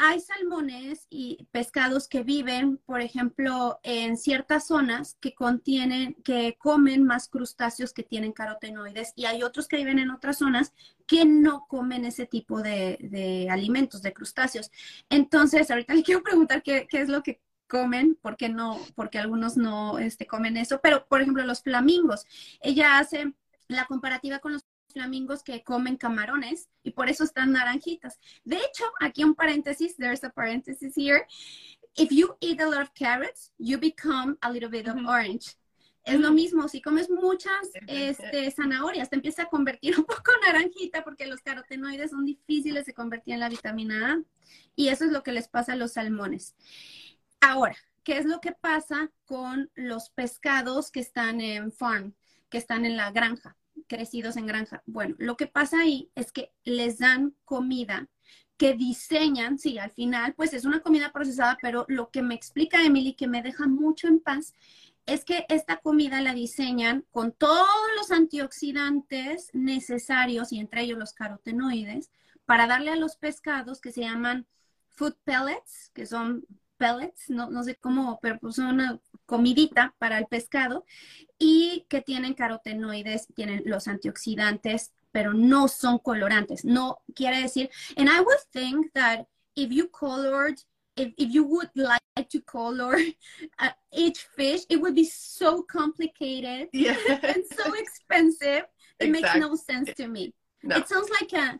[0.01, 7.03] Hay salmones y pescados que viven, por ejemplo, en ciertas zonas que contienen, que comen
[7.03, 10.71] más crustáceos que tienen carotenoides y hay otros que viven en otras zonas
[11.05, 14.71] que no comen ese tipo de, alimentos, de crustáceos.
[15.09, 19.99] Entonces, ahorita le quiero preguntar qué, es lo que comen, porque no, porque algunos no
[19.99, 22.25] este, comen eso, pero por ejemplo los flamingos,
[22.61, 23.33] ella hace
[23.67, 28.19] la comparativa con los flamingos que comen camarones y por eso están naranjitas.
[28.43, 31.25] De hecho, aquí un paréntesis, there's a parenthesis here.
[31.95, 35.55] If you eat a lot of carrots, you become a little bit of orange.
[36.03, 41.03] Es lo mismo, si comes muchas este, zanahorias, te empieza a convertir un poco naranjita
[41.03, 44.23] porque los carotenoides son difíciles de convertir en la vitamina A.
[44.75, 46.55] Y eso es lo que les pasa a los salmones.
[47.41, 52.15] Ahora, ¿qué es lo que pasa con los pescados que están en farm,
[52.49, 53.55] que están en la granja?
[53.87, 54.83] Crecidos en granja.
[54.85, 58.09] Bueno, lo que pasa ahí es que les dan comida
[58.57, 62.83] que diseñan, sí, al final, pues es una comida procesada, pero lo que me explica
[62.83, 64.53] Emily, que me deja mucho en paz,
[65.05, 71.13] es que esta comida la diseñan con todos los antioxidantes necesarios y entre ellos los
[71.13, 72.11] carotenoides
[72.45, 74.45] para darle a los pescados que se llaman
[74.89, 76.45] food pellets, que son
[76.77, 80.85] pellets, no, no sé cómo, pero pues son comidita para el pescado
[81.37, 86.65] y que tienen carotenoides, tienen los antioxidantes, pero no son colorantes.
[86.65, 90.59] No quiere decir, and I would think that if you colored,
[90.95, 92.97] if, if you would like to color
[93.59, 96.97] uh, each fish, it would be so complicated yeah.
[97.23, 98.65] and so expensive.
[98.99, 99.11] It exactly.
[99.11, 100.33] makes no sense to me.
[100.63, 100.77] No.
[100.77, 101.59] It sounds like a,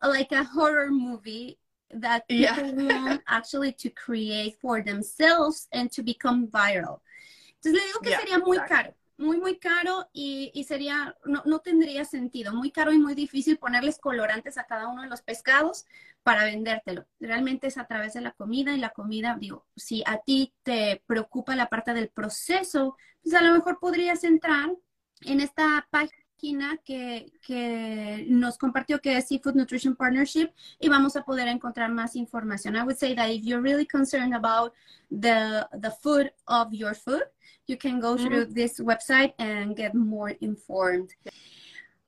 [0.00, 1.58] a like a horror movie
[2.00, 3.04] that people yeah.
[3.04, 7.00] want actually to create for themselves and to become viral.
[7.56, 8.76] Entonces le digo que yeah, sería muy exactly.
[8.76, 13.14] caro, muy, muy caro y, y sería, no, no, tendría sentido, muy caro y muy
[13.14, 15.86] difícil ponerles colorantes a cada uno de los pescados
[16.22, 17.06] para vendértelo.
[17.20, 21.02] Realmente es a través de la comida y la comida, digo, si a ti te
[21.06, 24.70] preocupa la parte del proceso, pues a lo mejor podrías entrar
[25.22, 26.23] en esta página
[26.84, 32.16] que, que nos compartió que es Seafood Nutrition Partnership y vamos a poder encontrar más
[32.16, 32.76] información.
[32.76, 34.72] I would say that if you're really concerned about
[35.10, 37.24] the, the food of your food,
[37.66, 38.26] you can go mm-hmm.
[38.26, 41.10] through this website and get more informed.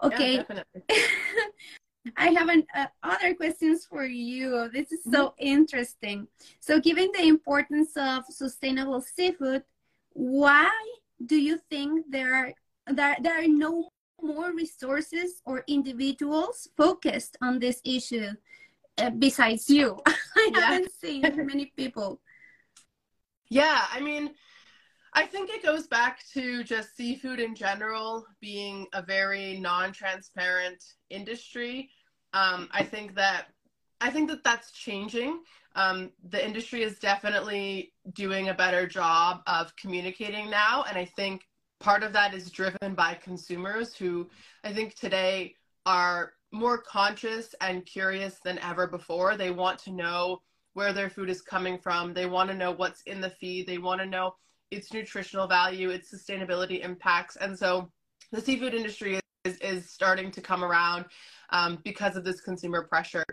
[0.03, 0.45] Okay.
[0.49, 0.63] Yeah,
[2.17, 4.69] I have an, uh, other questions for you.
[4.73, 5.47] This is so mm-hmm.
[5.47, 6.29] interesting.
[6.61, 9.65] So, given the importance of sustainable seafood,
[10.13, 10.71] why
[11.25, 12.53] do you think there are
[12.93, 13.89] there, there are no
[14.21, 18.29] more resources or individuals focused on this issue
[18.99, 20.01] uh, besides you?
[20.07, 20.61] I yeah.
[20.61, 22.21] haven't seen many people.
[23.49, 24.31] Yeah, I mean,
[25.13, 31.91] I think it goes back to just seafood in general being a very non-transparent industry.
[32.35, 33.47] Um, I think that
[34.01, 35.41] I think that that's changing.
[35.75, 41.43] Um, the industry is definitely doing a better job of communicating now, and I think
[41.81, 44.29] part of that is driven by consumers who
[44.65, 49.37] I think today are more conscious and curious than ever before.
[49.37, 50.41] They want to know
[50.75, 52.13] where their food is coming from.
[52.13, 53.67] They want to know what's in the feed.
[53.67, 54.35] They want to know
[54.71, 57.37] its nutritional value, its sustainability impacts.
[57.37, 57.91] And so
[58.33, 61.07] the seafood industry is, is starting to come around
[61.51, 63.25] um, because of this consumer pressure.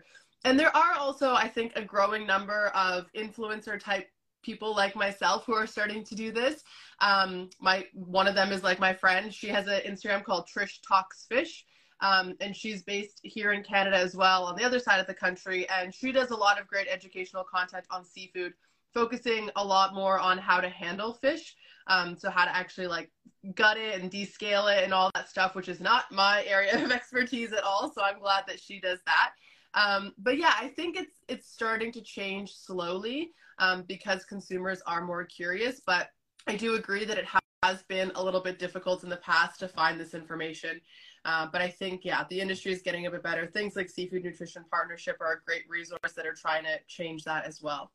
[0.46, 4.08] And there are also, I think, a growing number of influencer type
[4.44, 6.64] people like myself who are starting to do this.
[7.00, 9.34] Um, my one of them is like my friend.
[9.34, 11.66] She has an Instagram called Trish Talks Fish.
[12.02, 15.14] Um, and she's based here in Canada as well, on the other side of the
[15.14, 15.68] country.
[15.70, 18.54] And she does a lot of great educational content on seafood,
[18.94, 21.56] focusing a lot more on how to handle fish.
[21.88, 23.12] Um, so how to actually like
[23.56, 26.92] gut it and descale it and all that stuff, which is not my area of
[26.92, 27.92] expertise at all.
[27.94, 29.32] So I'm glad that she does that.
[29.76, 35.04] Um, but yeah, I think it's it's starting to change slowly um, because consumers are
[35.04, 35.82] more curious.
[35.86, 36.10] But
[36.48, 37.26] I do agree that it
[37.64, 40.82] has been a little bit difficult in the past to find this information.
[41.26, 43.48] Uh, but I think, yeah, the industry is getting a bit better.
[43.48, 47.46] Things like Seafood Nutrition Partnership are a great resource that are trying to change that
[47.46, 47.92] as well.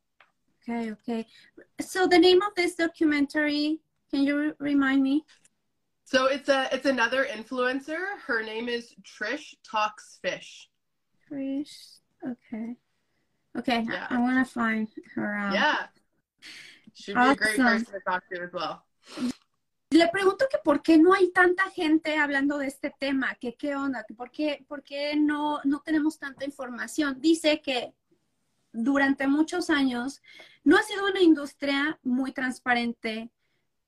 [0.62, 1.26] Okay, okay.
[1.80, 5.24] So the name of this documentary, can you re- remind me?
[6.04, 7.98] So it's a it's another influencer.
[8.26, 10.70] Her name is Trish Talks Fish.
[11.28, 12.00] Trish.
[12.26, 12.76] Okay.
[13.56, 13.84] Okay.
[13.88, 14.06] Yeah.
[14.10, 15.54] I, I want to find her out.
[15.54, 15.86] Yeah.
[16.94, 17.32] She'd be awesome.
[17.32, 18.84] a great person to talk to as well.
[19.90, 23.74] Le pregunto que por qué no hay tanta gente hablando de este tema, que qué
[23.74, 27.20] onda, que por qué, por qué no, no tenemos tanta información.
[27.20, 27.94] Dice que
[28.70, 30.20] durante muchos años
[30.62, 33.30] no ha sido una industria muy transparente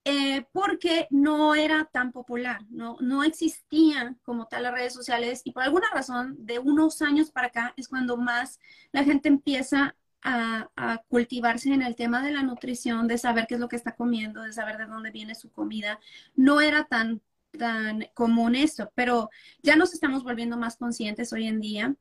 [0.05, 5.53] eh, porque no era tan popular, no, no existían como tal las redes sociales y
[5.53, 8.59] por alguna razón de unos años para acá es cuando más
[8.93, 13.61] la gente empieza a, cultivarse en el tema de la nutrición, de saber qué es
[13.61, 16.01] lo que está comiendo, de saber de dónde viene su comida.
[16.35, 17.23] No era tan,
[17.59, 19.31] tan común eso, pero
[19.63, 21.95] ya nos estamos volviendo más conscientes hoy en día.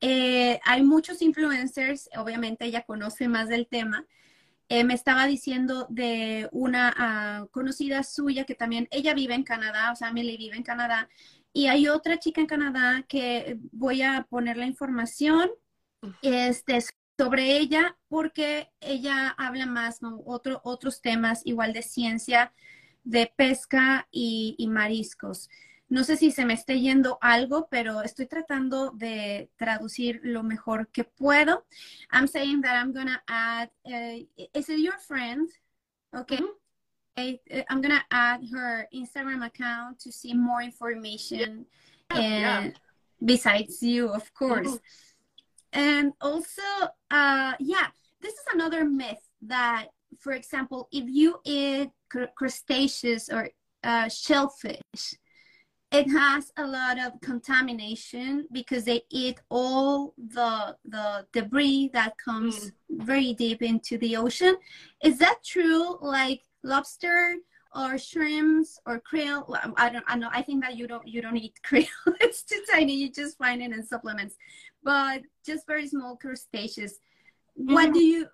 [0.00, 4.06] Eh, hay muchos influencers, obviamente ella conoce más del tema.
[4.74, 9.92] Eh, me estaba diciendo de una ah, conocida suya que también, ella vive en Canadá,
[9.92, 11.08] o sea, Emily vive en Canadá,
[11.52, 15.48] y hay otra chica en Canadá que voy a poner la información.
[16.22, 16.80] Este,
[17.16, 20.20] sobre ella porque ella habla más ¿no?
[20.26, 22.52] Otro, otros temas igual de ciencia,
[23.04, 25.48] de pesca y, y, mariscos.
[25.88, 30.88] No sé si se me esté yendo algo, pero estoy tratando de traducir lo mejor
[30.88, 31.66] que puedo.
[32.10, 35.48] I'm saying that I'm gonna add, uh, is it your friend?
[36.12, 36.38] Okay.
[36.38, 36.64] Mm -hmm.
[37.16, 41.66] I, I'm gonna add her Instagram account to see more information
[42.10, 42.58] yeah.
[42.58, 42.80] and yeah.
[43.20, 44.70] besides you, of course.
[44.70, 45.04] Mm -hmm.
[45.74, 46.62] And also,
[47.10, 53.50] uh, yeah, this is another myth that, for example, if you eat cr- crustaceans or
[53.82, 55.18] uh, shellfish,
[55.98, 62.54] it has a lot of contamination because they eat all the the debris that comes
[62.56, 62.72] mm.
[63.04, 64.56] very deep into the ocean.
[65.02, 65.98] Is that true?
[66.00, 67.36] Like lobster
[67.74, 69.42] or shrimps or krill?
[69.76, 70.04] I don't.
[70.06, 70.30] I know.
[70.32, 71.06] I think that you don't.
[71.06, 71.86] You don't eat krill.
[72.20, 72.94] it's too tiny.
[72.94, 74.36] You just find it in supplements
[74.84, 77.00] but just very small crustaceans.
[77.56, 78.28] What do you,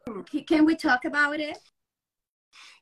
[0.46, 1.58] can we talk about it?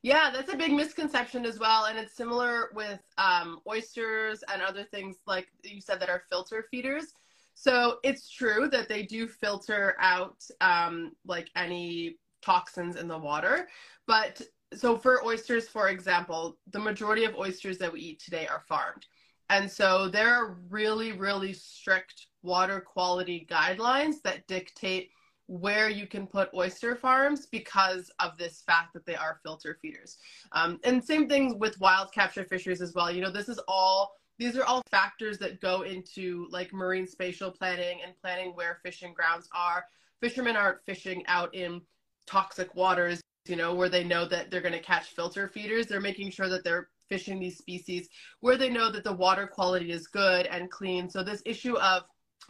[0.01, 1.85] Yeah, that's a big misconception as well.
[1.85, 6.65] And it's similar with um, oysters and other things like you said that are filter
[6.71, 7.13] feeders.
[7.55, 13.67] So it's true that they do filter out um, like any toxins in the water.
[14.07, 14.41] But
[14.73, 19.05] so for oysters, for example, the majority of oysters that we eat today are farmed.
[19.49, 25.09] And so there are really, really strict water quality guidelines that dictate
[25.49, 30.19] where you can put oyster farms because of this fact that they are filter feeders.
[30.51, 33.09] Um, and same thing with wild capture fisheries as well.
[33.09, 37.49] You know, this is all these are all factors that go into like marine spatial
[37.49, 39.85] planning and planning where fishing grounds are.
[40.21, 41.81] Fishermen aren't fishing out in
[42.27, 45.87] toxic waters, you know, where they know that they're going to catch filter feeders.
[45.87, 48.07] They're making sure that they're fishing these species
[48.41, 51.09] where they know that the water quality is good and clean.
[51.09, 52.03] So this issue of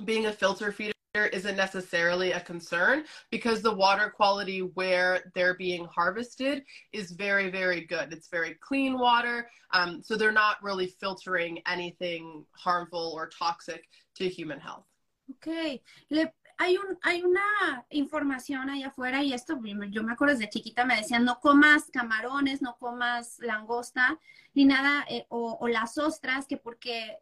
[0.03, 5.85] being a filter feeder isn't necessarily a concern because the water quality where they're being
[5.85, 8.13] harvested is very very good.
[8.13, 13.83] It's very clean water um, so they're not really filtering anything harmful or toxic
[14.15, 14.85] to human health.
[15.31, 19.57] Okay Le hay, un, hay una información allá afuera y esto
[19.89, 24.19] yo me acuerdo desde chiquita me decían no comas camarones, no comas langosta
[24.53, 27.17] ni nada eh, o, las ostras que porque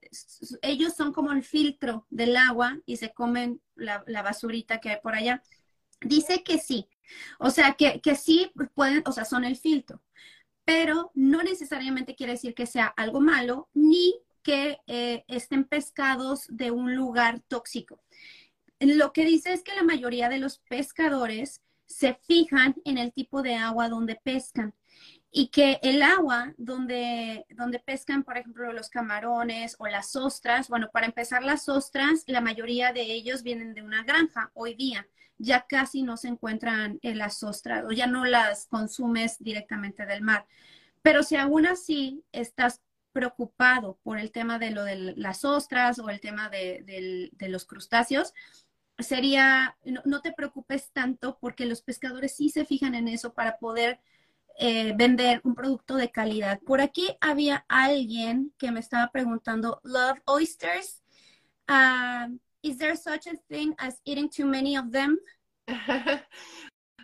[0.64, 5.02] ellos son como el filtro del agua y se comen la, la basurita que hay
[5.02, 5.44] por allá.
[6.02, 6.90] Dice que sí,
[7.38, 10.02] o sea que, que sí pueden, o sea son el filtro,
[10.66, 16.72] pero no necesariamente quiere decir que sea algo malo ni que eh, estén pescados de
[16.72, 18.02] un lugar tóxico
[18.80, 23.42] lo que dice es que la mayoría de los pescadores se fijan en el tipo
[23.42, 24.74] de agua donde pescan
[25.32, 30.90] y que el agua donde, donde pescan, por ejemplo, los camarones o las ostras, bueno,
[30.92, 35.08] para empezar las ostras, la mayoría de ellos vienen de una granja hoy día.
[35.38, 40.24] Ya casi no se encuentran en las ostras o ya no las consumes directamente del
[40.24, 40.48] mar.
[41.04, 46.10] Pero si aún así estás preocupado por el tema de lo de las ostras o
[46.10, 48.34] el tema de, de los crustáceos,
[49.00, 54.00] sería, no, te preocupes tanto porque los pescadores sí se fijan en eso para poder
[54.60, 56.60] eh, vender un producto de calidad.
[56.62, 61.04] Por aquí había alguien que me estaba preguntando, love oysters.
[61.70, 65.18] Uh, is there such a thing as eating too many of them?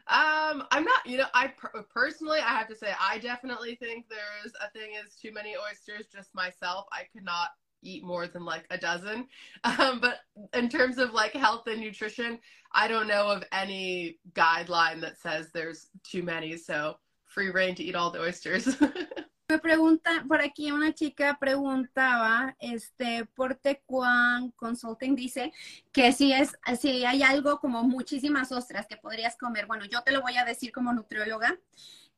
[0.07, 4.05] Um, I'm not, you know, I per- personally, I have to say, I definitely think
[4.09, 6.07] there's a thing is too many oysters.
[6.11, 7.51] Just myself, I could not
[7.83, 9.27] eat more than like a dozen.
[9.63, 10.19] Um, but
[10.53, 12.39] in terms of like health and nutrition,
[12.73, 16.57] I don't know of any guideline that says there's too many.
[16.57, 18.75] So free reign to eat all the oysters.
[19.49, 25.51] Me pregunta, por aquí una chica preguntaba, este, por Tecuan Consulting dice
[25.91, 29.67] que si es, si hay algo como muchísimas ostras que podrías comer.
[29.67, 31.59] Bueno, yo te lo voy a decir como nutrióloga.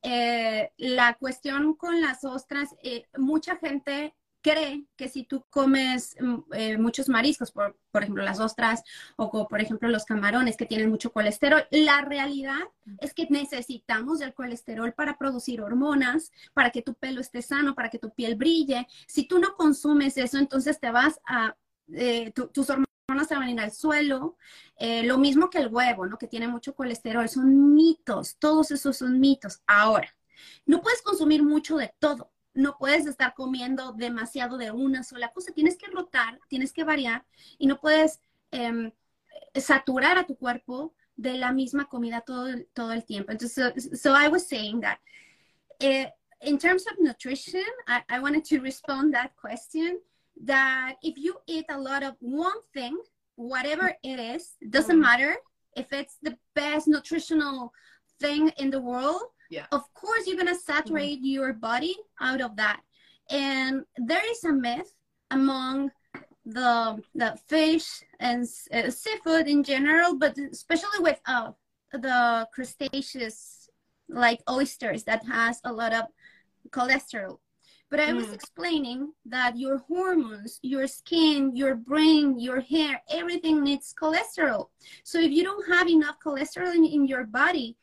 [0.03, 4.13] Eh, la cuestión con las ostras, eh, mucha gente
[4.45, 8.83] cree que si tú comes mm, eh, muchos mariscos, por, por, ejemplo las ostras
[9.15, 12.59] o por ejemplo los camarones que tienen mucho colesterol, la realidad
[12.99, 17.89] es que necesitamos el colesterol para producir hormonas, para que tu pelo esté sano, para
[17.89, 18.87] que tu piel brille.
[19.07, 21.55] Si tú no consumes eso, entonces te vas a,
[21.91, 24.37] eh, tus hormonas se van a ir al suelo.
[24.77, 26.19] Eh, lo mismo que el huevo, ¿no?
[26.19, 27.27] Que tiene mucho colesterol.
[27.29, 29.61] Son mitos, todos esos son mitos.
[29.65, 30.15] Ahora,
[30.67, 35.53] no puedes consumir mucho de todo no puedes estar comiendo demasiado de una sola cosa,
[35.53, 37.25] tienes que rotar, tienes que variar
[37.59, 38.19] y no puedes
[38.51, 38.91] um,
[39.53, 43.31] saturar a tu cuerpo de la misma comida todo, todo el tiempo.
[43.31, 44.99] Entonces, so, so I was saying that
[45.81, 46.09] uh,
[46.41, 49.99] in terms of nutrition, I, I wanted to respond that question
[50.45, 52.97] that if you eat a lot of one thing,
[53.35, 55.01] whatever it is, doesn't mm-hmm.
[55.01, 55.35] matter
[55.75, 57.73] if it's the best nutritional
[58.19, 59.65] thing in the world, yeah.
[59.71, 61.35] of course you're going to saturate mm-hmm.
[61.37, 62.81] your body out of that
[63.29, 64.93] and there is a myth
[65.31, 65.91] among
[66.45, 71.51] the the fish and uh, seafood in general but especially with uh,
[71.91, 73.67] the crustaceous
[74.09, 76.05] like oysters that has a lot of
[76.69, 77.39] cholesterol
[77.89, 78.15] but i mm.
[78.15, 84.67] was explaining that your hormones your skin your brain your hair everything needs cholesterol
[85.03, 87.75] so if you don't have enough cholesterol in, in your body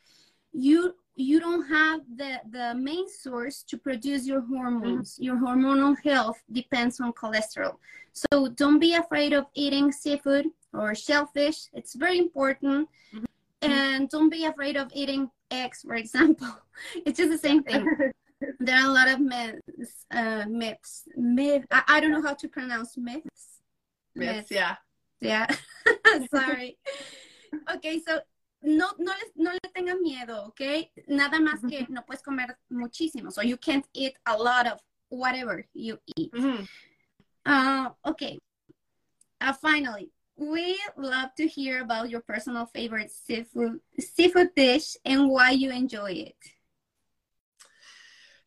[0.53, 5.15] you you don't have the, the main source to produce your hormones.
[5.15, 5.25] Mm-hmm.
[5.25, 7.77] Your hormonal health depends on cholesterol.
[8.13, 11.69] So don't be afraid of eating seafood or shellfish.
[11.73, 12.89] It's very important.
[13.15, 13.71] Mm-hmm.
[13.71, 16.49] And don't be afraid of eating eggs, for example.
[17.07, 17.87] It's just the same thing.
[18.59, 20.07] there are a lot of myths.
[20.11, 21.05] Uh, myths.
[21.17, 21.65] Myth.
[21.71, 23.61] I, I don't know how to pronounce myths.
[24.15, 24.51] Myths, myths.
[24.51, 24.77] yeah.
[25.21, 25.47] Yeah.
[26.35, 26.79] Sorry.
[27.75, 28.21] okay, so
[28.63, 30.61] no, no, les, no le tengan miedo, ¿ok?
[31.09, 33.31] Nada más que no puedes comer muchísimo.
[33.33, 36.33] So you can't eat a lot of whatever you eat.
[36.33, 36.65] Mm-hmm.
[37.45, 38.39] Uh, okay.
[39.41, 45.51] Uh, finally, we love to hear about your personal favorite seafood seafood dish and why
[45.51, 46.37] you enjoy it.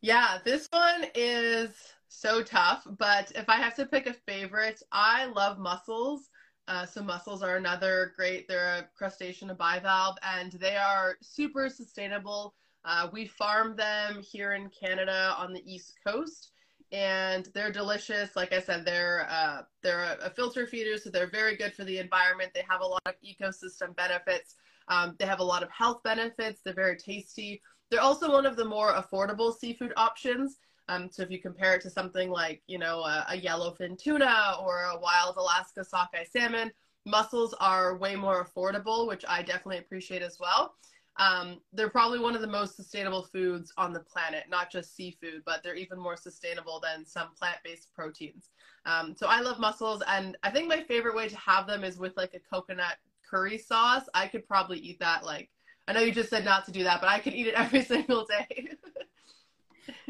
[0.01, 1.71] Yeah, this one is
[2.07, 6.29] so tough, but if I have to pick a favorite, I love mussels.
[6.67, 8.47] Uh, so mussels are another great.
[8.47, 12.55] They're a crustacean, a bivalve, and they are super sustainable.
[12.83, 16.51] Uh, we farm them here in Canada on the east coast,
[16.91, 18.35] and they're delicious.
[18.35, 21.99] Like I said, they're uh, they're a, filter feeder, so they're very good for the
[21.99, 22.51] environment.
[22.53, 24.55] They have a lot of ecosystem benefits.
[24.87, 26.61] Um, they have a lot of health benefits.
[26.63, 27.61] They're very tasty.
[27.89, 30.57] They're also one of the more affordable seafood options.
[30.87, 34.55] Um, so if you compare it to something like, you know, a, a yellowfin tuna
[34.61, 36.71] or a wild Alaska sockeye salmon,
[37.05, 40.75] mussels are way more affordable, which I definitely appreciate as well.
[41.17, 45.43] Um, they're probably one of the most sustainable foods on the planet, not just seafood,
[45.45, 48.49] but they're even more sustainable than some plant-based proteins.
[48.85, 51.97] Um, so I love mussels, and I think my favorite way to have them is
[51.97, 54.03] with like a coconut curry sauce.
[54.13, 55.49] I could probably eat that like
[55.87, 57.83] I know you just said not to do that, but I could eat it every
[57.83, 58.69] single day.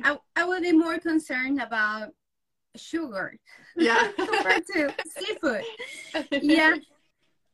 [0.03, 2.09] I, I would be more concerned about
[2.75, 3.37] sugar
[3.75, 4.07] yeah.
[4.17, 5.63] compared to seafood.
[6.41, 6.75] Yeah.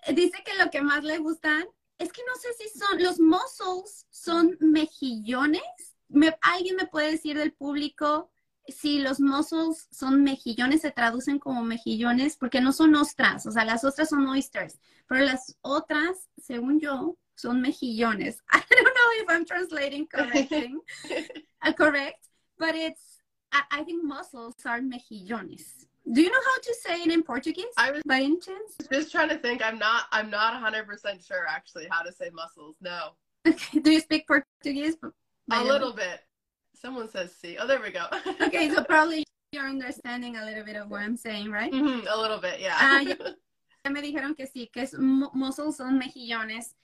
[0.08, 1.64] Dice que lo que más le gustan
[2.00, 5.62] es que no sé si son los mussels son mejillones.
[6.10, 8.32] Me, ¿Alguien me puede decir del público
[8.68, 12.38] si los mussels son mejillones, se traducen como mejillones?
[12.38, 17.18] Porque no son ostras, o sea, las ostras son oysters, pero las otras, según yo,
[17.42, 18.36] son mejillones.
[18.52, 20.74] I don't know if I'm translating correctly,
[21.62, 22.28] uh, correct,
[22.58, 23.22] but it's,
[23.52, 25.86] I, I, think mussels are mejillones.
[26.12, 27.74] Do you know how to say it in Portuguese?
[27.78, 28.76] I was by any chance?
[28.92, 29.62] Just trying to think.
[29.64, 30.06] I'm not.
[30.12, 32.76] I'm not 100 percent sure actually how to say mussels.
[32.82, 33.12] No.
[33.48, 33.80] Okay.
[33.80, 34.96] Do you speak Portuguese?
[35.52, 36.22] A little bit.
[36.76, 38.06] Someone says "see." Oh, there we go.
[38.42, 41.72] okay, so probably you're understanding a little bit of what I'm saying, right?
[41.72, 42.78] Mm-hmm, a little bit, yeah.
[42.80, 43.14] Uh,
[43.84, 46.76] ya me dijeron que sí, que es, mussels son mejillones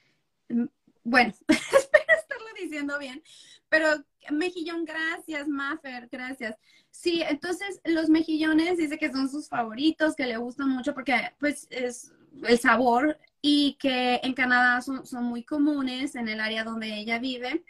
[1.03, 3.23] bueno, espero estarlo diciendo bien,
[3.69, 3.87] pero
[4.31, 6.55] mejillón, gracias, Maffer, gracias.
[6.89, 11.67] Sí, entonces los mejillones dice que son sus favoritos, que le gustan mucho porque pues
[11.69, 12.11] es
[12.43, 17.19] el sabor y que en Canadá son, son muy comunes en el área donde ella
[17.19, 17.63] vive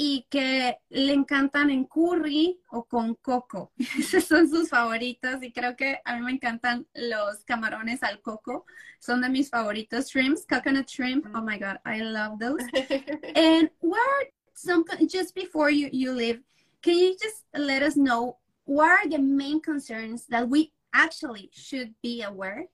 [0.00, 3.72] y que le encantan en curry o con coco.
[3.98, 8.64] Esos son sus favoritos y creo que a mí me encantan los camarones al coco.
[9.00, 10.08] Son de mis favoritos.
[10.08, 11.26] Shrimps, coconut shrimp.
[11.34, 12.62] Oh my God, I love those.
[13.34, 16.42] and what are some, just before you, you leave,
[16.80, 21.92] can you just let us know what are the main concerns that we actually should
[22.04, 22.66] be aware?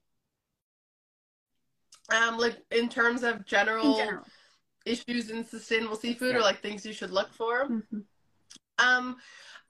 [2.11, 4.25] Um, like in terms of general, In general.
[4.85, 7.69] Issues in sustainable seafood or like things you should look for.
[7.69, 8.05] Mhm.
[8.79, 9.17] Um,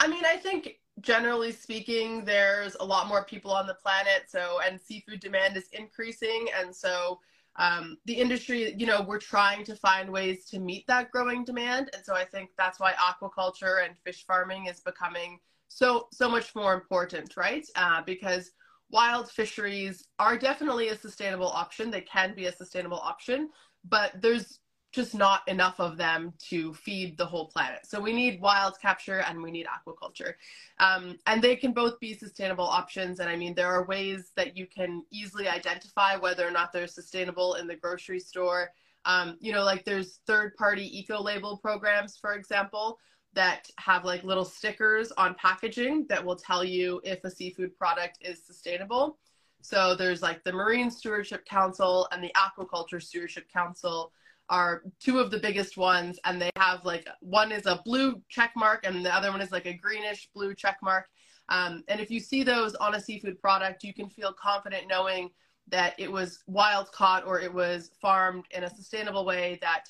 [0.00, 4.60] I mean, I think generally speaking, there's a lot more people on the planet, so
[4.64, 7.20] and seafood demand is increasing, and so
[7.56, 11.90] um, the industry, you know, we're trying to find ways to meet that growing demand,
[11.94, 15.38] and so I think that's why aquaculture and fish farming is becoming
[15.68, 17.66] so so much more important, right?
[17.76, 18.52] Uh, because
[18.90, 21.90] wild fisheries are definitely a sustainable option.
[21.90, 23.50] They can be a sustainable option,
[23.84, 24.60] but there's
[24.94, 27.80] just not enough of them to feed the whole planet.
[27.84, 30.34] So we need wild capture and we need aquaculture.
[30.78, 33.18] Um, and they can both be sustainable options.
[33.18, 36.86] And I mean, there are ways that you can easily identify whether or not they're
[36.86, 38.70] sustainable in the grocery store.
[39.04, 42.98] Um, you know, like there's third party eco label programs, for example,
[43.34, 48.18] that have like little stickers on packaging that will tell you if a seafood product
[48.20, 49.18] is sustainable.
[49.60, 54.12] So there's like the Marine Stewardship Council and the Aquaculture Stewardship Council
[54.50, 58.52] are two of the biggest ones and they have like one is a blue check
[58.56, 61.06] mark and the other one is like a greenish blue check mark.
[61.48, 65.30] Um, and if you see those on a seafood product you can feel confident knowing
[65.68, 69.84] that it was wild caught or it was farmed in a sustainable way that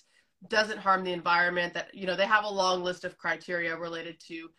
[0.49, 4.21] doesn't harm the environment that you know they have a long list of criteria related
[4.21, 4.51] to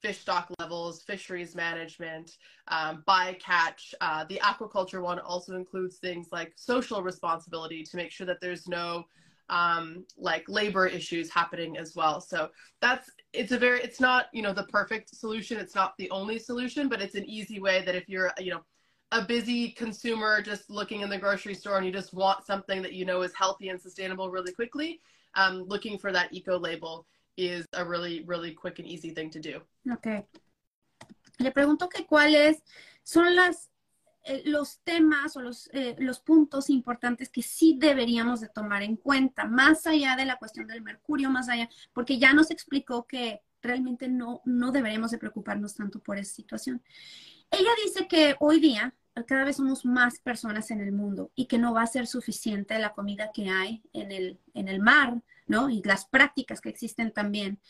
[0.00, 2.38] fish stock levels fisheries management
[2.68, 3.94] um, bycatch.
[4.00, 8.66] Uh, the aquaculture one also includes things like social responsibility to make sure that there's
[8.66, 9.04] no
[9.52, 12.20] um, like labor issues happening as well.
[12.20, 12.48] So
[12.80, 15.58] that's it's a very it's not you know the perfect solution.
[15.58, 18.62] It's not the only solution, but it's an easy way that if you're you know
[19.12, 22.94] a busy consumer just looking in the grocery store and you just want something that
[22.94, 25.00] you know is healthy and sustainable really quickly,
[25.34, 29.38] um, looking for that eco label is a really really quick and easy thing to
[29.38, 29.60] do.
[29.92, 30.24] Ok.
[31.40, 32.62] Le pregunto que cuáles
[33.04, 33.68] son las
[34.24, 38.96] eh, los temas o los, eh, los puntos importantes que sí deberíamos de tomar en
[38.96, 43.42] cuenta, más allá de la cuestión del mercurio, más allá, porque ya nos explicó que
[43.62, 46.82] realmente no, no deberíamos de preocuparnos tanto por esa situación.
[47.50, 48.94] Ella dice que hoy día
[49.26, 52.78] cada vez somos más personas en el mundo y que no va a ser suficiente
[52.78, 55.68] la comida que hay en el, en el mar, ¿no?
[55.68, 57.60] Y las prácticas que existen también.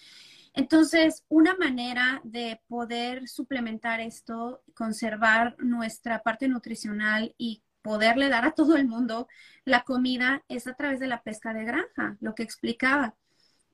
[0.54, 8.52] Entonces, una manera de poder suplementar esto, conservar nuestra parte nutricional y poderle dar a
[8.52, 9.28] todo el mundo
[9.64, 13.16] la comida es a través de la pesca de granja, lo que explicaba,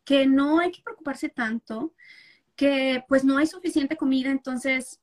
[0.05, 1.95] que no hay que preocuparse tanto,
[2.57, 5.01] que pues no hay suficiente comida, entonces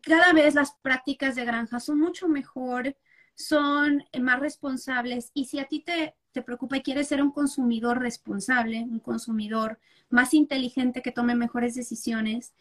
[0.00, 2.96] cada vez las prácticas de granja son mucho mejor,
[3.34, 5.30] son más responsables.
[5.34, 9.78] Y si a ti te, te preocupa y quieres ser un consumidor responsable, un consumidor
[10.10, 12.52] más inteligente que tome mejores decisiones,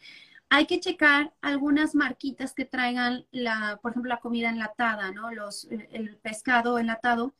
[0.49, 5.31] hay que checar algunas marquitas que traigan la, por ejemplo, la comida enlatada, ¿no?
[5.31, 7.33] Los, el pescado enlatado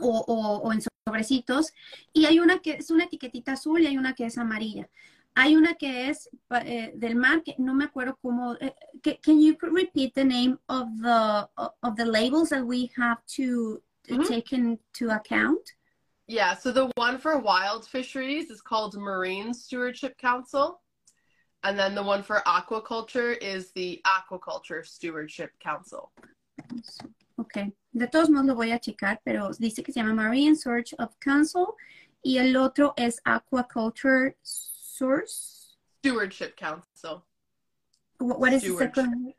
[0.00, 1.72] o, en sobrecitos.
[2.14, 4.88] Y hay una que es una etiquetita azul y hay una que es amarilla.
[5.34, 6.30] Hay una que es
[6.64, 8.54] eh, del mar, que no me acuerdo cómo.
[8.54, 8.74] Eh,
[9.22, 11.46] can you repeat the name of the
[11.82, 13.82] of the labels that we have to
[14.14, 14.28] mm -hmm.
[14.28, 15.74] take into account?
[16.28, 20.80] Yeah, so the one for wild fisheries is called Marine Stewardship Council.
[21.62, 26.12] And then the one for aquaculture is the Aquaculture Stewardship Council.
[27.38, 27.72] Ok.
[27.92, 31.74] De todos modos lo voy a checar, pero dice que se llama Marine Stewardship Council
[32.22, 35.76] y el otro es Aquaculture Source.
[35.98, 37.24] Stewardship Council.
[38.18, 39.34] What, what is the second?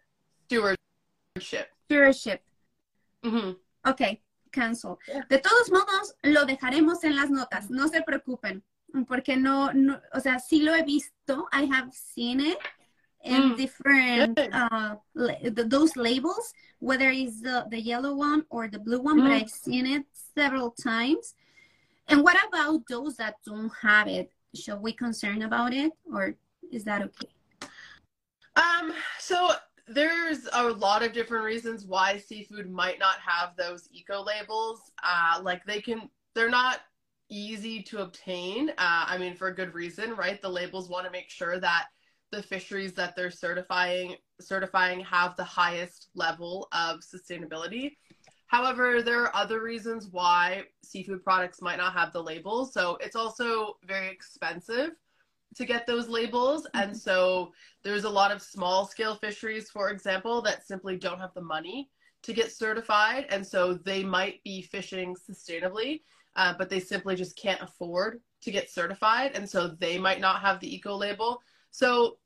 [0.47, 1.69] Stewardship.
[1.85, 2.41] Stewardship.
[3.23, 3.55] Mm -hmm.
[4.57, 4.97] Cancel.
[5.29, 8.63] De todos modos, lo dejaremos en las notas, no se preocupen,
[9.07, 12.57] porque no, no o sea, sí lo he visto, I have seen it
[13.23, 13.57] in mm.
[13.57, 19.23] different, uh, those labels, whether it's the, the yellow one or the blue one, mm.
[19.23, 21.35] but I've seen it several times.
[22.07, 24.31] And what about those that don't have it?
[24.55, 26.35] Should we concern about it or
[26.71, 27.27] is that okay?
[28.55, 29.51] Um, so
[29.87, 34.91] there's a lot of different reasons why seafood might not have those eco labels.
[35.03, 36.79] Uh, like they can, they're not
[37.29, 38.69] easy to obtain.
[38.71, 40.41] Uh, I mean, for a good reason, right?
[40.41, 41.85] The labels want to make sure that
[42.31, 47.93] the fisheries that they're certifying certifying have the highest level of sustainability.
[48.47, 52.73] However, there are other reasons why seafood products might not have the labels.
[52.73, 54.91] So it's also very expensive
[55.55, 56.63] to get those labels.
[56.67, 56.89] Mm-hmm.
[56.89, 57.51] And so
[57.83, 61.89] there's a lot of small scale fisheries, for example, that simply don't have the money
[62.23, 63.25] to get certified.
[63.29, 66.01] And so they might be fishing sustainably,
[66.35, 69.31] uh, but they simply just can't afford to get certified.
[69.35, 71.41] And so they might not have the eco label.
[71.71, 72.17] So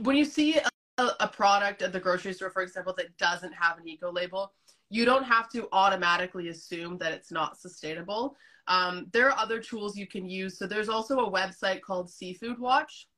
[0.00, 0.58] when you see
[0.98, 4.52] a, a product at the grocery store, for example, that doesn't have an eco label,
[4.90, 8.36] you don't have to automatically assume that it's not sustainable.
[8.68, 10.58] Um, there are other tools you can use.
[10.58, 13.08] So there's also a website called Seafood Watch,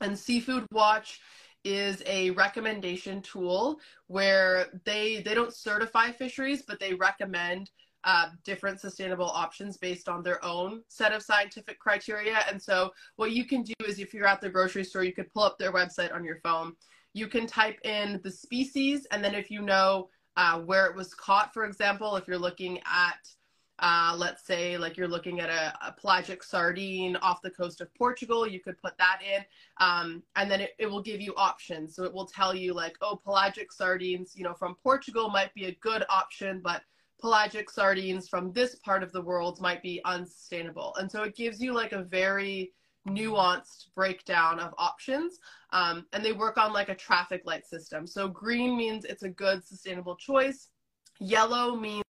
[0.00, 1.20] and Seafood Watch
[1.64, 7.70] is a recommendation tool where they they don't certify fisheries, but they recommend
[8.04, 12.38] uh, different sustainable options based on their own set of scientific criteria.
[12.48, 15.32] And so, what you can do is, if you're at the grocery store, you could
[15.32, 16.74] pull up their website on your phone.
[17.12, 21.14] You can type in the species, and then if you know uh, where it was
[21.14, 23.18] caught, for example, if you're looking at
[23.80, 27.94] uh, let's say like you're looking at a, a, pelagic sardine off the coast of
[27.94, 29.44] Portugal, you could put that in.
[29.78, 31.94] Um, and then it, it will give you options.
[31.94, 35.66] So it will tell you like, oh, pelagic sardines, you know, from Portugal might be
[35.66, 36.82] a good option, but
[37.20, 40.94] pelagic sardines from this part of the world might be unsustainable.
[40.98, 42.72] And so it gives you like a very
[43.08, 45.38] nuanced breakdown of options.
[45.70, 48.06] Um, and they work on like a traffic light system.
[48.06, 50.68] So green means it's a good sustainable choice.
[51.20, 52.04] Yellow means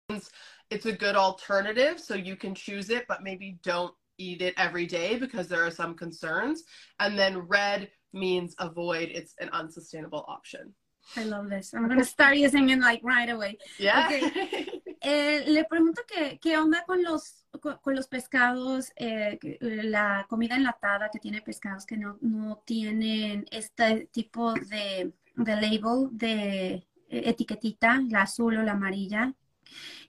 [0.70, 2.00] it's a good alternative.
[2.00, 5.70] So you can choose it, but maybe don't eat it every day because there are
[5.70, 6.64] some concerns.
[7.00, 10.74] And then red means avoid, it's an unsustainable option.
[11.16, 11.72] I love this.
[11.72, 13.58] I'm going to start using it like right away.
[13.78, 14.06] Yeah.
[14.06, 14.66] Okay.
[15.00, 21.08] Eh, le pregunto que, qué onda con los, con, los pescados, eh, la comida enlatada
[21.08, 28.02] que tiene pescados que no, no tienen este tipo de, de label, de eh, etiquetita,
[28.08, 29.32] la azul o la amarilla.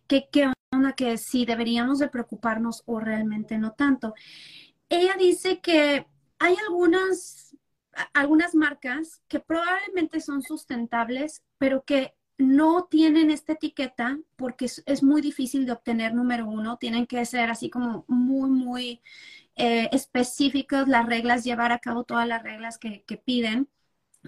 [0.08, 4.14] ¿Qué, qué onda que si deberíamos de preocuparnos o realmente no tanto?
[4.90, 6.08] Ella dice que
[6.40, 7.56] hay algunas,
[8.14, 15.22] algunas marcas que probablemente son sustentables, pero que no tienen esta etiqueta porque es, muy
[15.22, 19.02] difícil de obtener, número uno, tienen que ser así como muy, muy
[19.56, 23.70] eh, específicos las reglas, llevar a cabo todas las reglas que, que piden.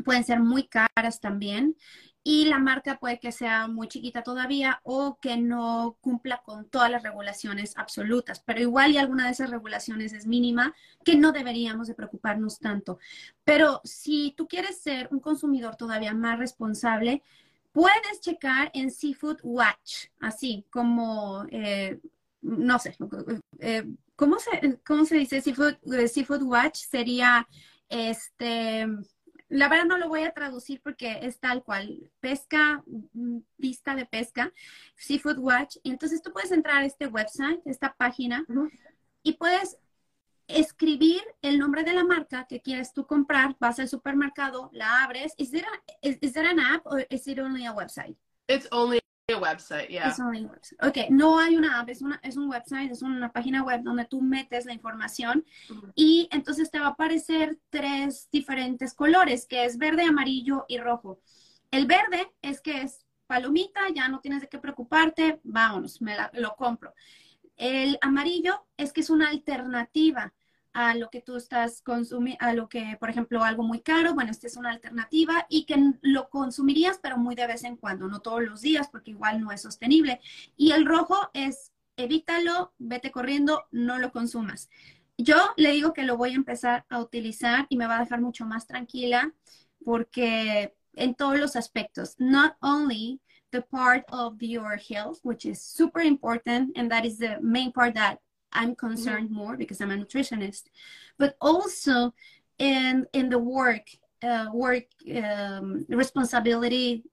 [0.06, 1.76] Pueden ser muy caras también
[2.24, 6.92] y la marca puede que sea muy chiquita todavía o que no cumpla con todas
[6.92, 11.88] las regulaciones absolutas, pero igual y alguna de esas regulaciones es mínima que no deberíamos
[11.88, 13.00] de preocuparnos tanto.
[13.44, 17.24] Pero si tú quieres ser un consumidor todavía más responsable,
[17.72, 22.00] puedes checar en Seafood Watch, así como, eh,
[22.42, 22.96] no sé,
[23.60, 23.84] eh,
[24.16, 26.78] ¿cómo, se, ¿cómo se dice Seafood, eh, Seafood Watch?
[26.78, 27.48] Sería,
[27.90, 28.88] este,
[29.52, 32.84] la verdad no lo voy a traducir porque es tal cual, pesca,
[33.14, 34.52] mm, vista de pesca,
[34.96, 35.76] Seafood Watch.
[35.84, 38.46] Y entonces tú puedes entrar a este website, esta página,
[39.24, 39.78] y puedes
[40.48, 45.34] escribir el nombre de la marca que quieres tú comprar, vas al supermercado, la abres.
[45.38, 48.16] Is it, a, is, is an app or is it only a website?
[48.48, 49.02] It's only
[49.40, 50.10] website, yeah.
[50.10, 50.88] It's only website.
[50.88, 54.06] Ok, no hay una app, es, una, es un website, es una página web donde
[54.06, 55.46] tú metes la información
[55.96, 61.20] y entonces te va a aparecer tres diferentes colores, que es verde, amarillo y rojo.
[61.72, 66.56] El verde es que es palomita, ya no tienes de qué preocuparte, vámonos, me lo
[66.56, 66.94] compro.
[67.56, 70.34] El amarillo es que es una alternativa
[70.74, 74.32] a lo que tú estás consumiendo, a lo que, por ejemplo, algo muy caro, bueno,
[74.32, 78.20] esta es una alternativa y que lo consumirías, pero muy de vez en cuando, no
[78.22, 80.22] todos los días, porque igual no es sostenible.
[80.56, 84.70] Y el rojo es evítalo, vete corriendo, no lo consumas.
[85.18, 88.22] Yo le digo que lo voy a empezar a utilizar y me va a dejar
[88.22, 89.34] mucho más tranquila
[89.84, 96.02] porque en todos los aspectos, not only the part of your health, which is super
[96.02, 98.20] important, and that is the main part that
[98.54, 99.38] I'm concerned mm-hmm.
[99.38, 100.64] more because I'm a nutritionist,
[101.18, 102.14] but also
[102.60, 103.88] in in the work
[104.24, 104.86] uh, work
[105.24, 107.04] um, responsibility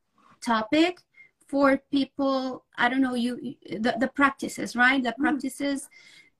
[0.45, 1.01] topic
[1.47, 2.65] for people.
[2.77, 5.03] I don't know you the, the practices, right?
[5.03, 5.23] The mm-hmm.
[5.23, 5.89] practices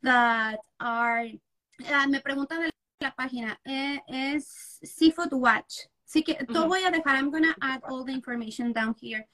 [0.03, 1.27] that are.
[1.79, 5.87] Uh, me preguntan de la página eh, es Seafood Watch.
[6.05, 6.53] Así que mm-hmm.
[6.53, 7.17] todo voy a dejar.
[7.17, 9.27] I'm gonna add all the information down here.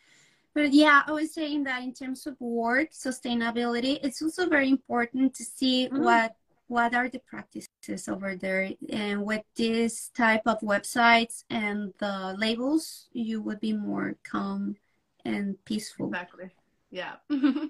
[0.54, 5.34] But yeah, I was saying that in terms of work sustainability, it's also very important
[5.34, 5.98] to see mm.
[5.98, 6.36] what
[6.68, 8.70] what are the practices over there.
[8.88, 14.76] And with this type of websites and the labels you would be more calm
[15.24, 16.08] and peaceful.
[16.08, 16.50] Exactly.
[16.90, 17.16] Yeah.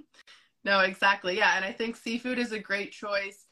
[0.66, 1.36] No exactly.
[1.36, 3.44] Yeah and i think seafood is a great choice.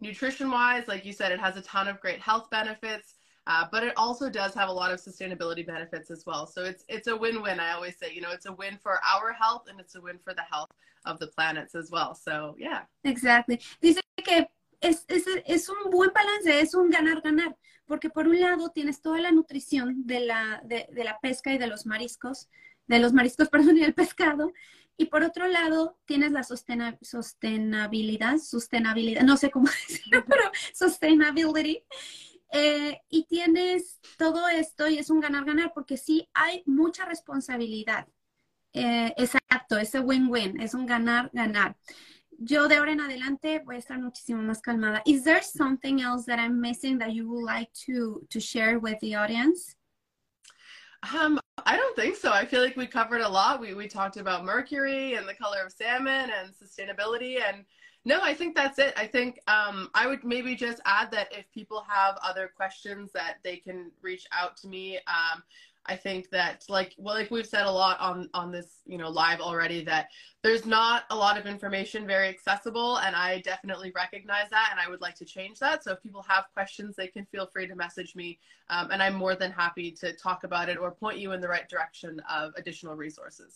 [0.00, 3.14] Nutrition wise like you said it has a ton of great health benefits
[3.48, 6.46] Uh, but it also does have a lot of sustainability benefits as well.
[6.46, 7.58] So it's it's a win-win.
[7.58, 10.18] I always say, you know, it's a win for our health and it's a win
[10.22, 10.70] for the health
[11.06, 12.14] of the planets as well.
[12.14, 12.82] So yeah.
[13.04, 13.58] Exactly.
[13.80, 14.48] Dice que
[14.82, 19.18] es, es, es un buen balance, es un ganar-ganar, porque por un lado tienes toda
[19.20, 22.48] la nutrición de la, de, de la pesca y de los mariscos,
[22.86, 24.52] de los mariscos, perdón, y el pescado,
[25.00, 30.42] y por otro lado, tienes la sostena sostenibilidad, sostenibilidad, no sé cómo decirlo, pero
[30.74, 31.84] sustainability.
[32.50, 38.08] Eh, y tienes todo esto y es un ganar-ganar porque sí hay mucha responsabilidad.
[38.72, 41.76] Eh, exacto, ese win-win, es un ganar-ganar.
[42.38, 45.02] Yo de ahora en adelante voy a estar muchísimo más calmada.
[45.04, 48.98] Is there something else that I'm missing that you would like to, to share with
[49.00, 49.74] the audience?
[51.14, 52.32] Um, I don't think so.
[52.32, 53.60] I feel like we covered a lot.
[53.60, 57.64] We we talked about mercury and the color of salmon and sustainability and
[58.04, 58.94] no, I think that's it.
[58.96, 63.38] I think um, I would maybe just add that if people have other questions that
[63.42, 64.98] they can reach out to me.
[65.06, 65.42] Um,
[65.88, 69.08] I think that like well like we've said a lot on on this you know
[69.08, 70.08] live already that
[70.42, 74.88] there's not a lot of information very accessible and I definitely recognize that and I
[74.88, 77.74] would like to change that so if people have questions they can feel free to
[77.74, 78.38] message me
[78.68, 81.48] um, and I'm more than happy to talk about it or point you in the
[81.48, 83.54] right direction of additional resources.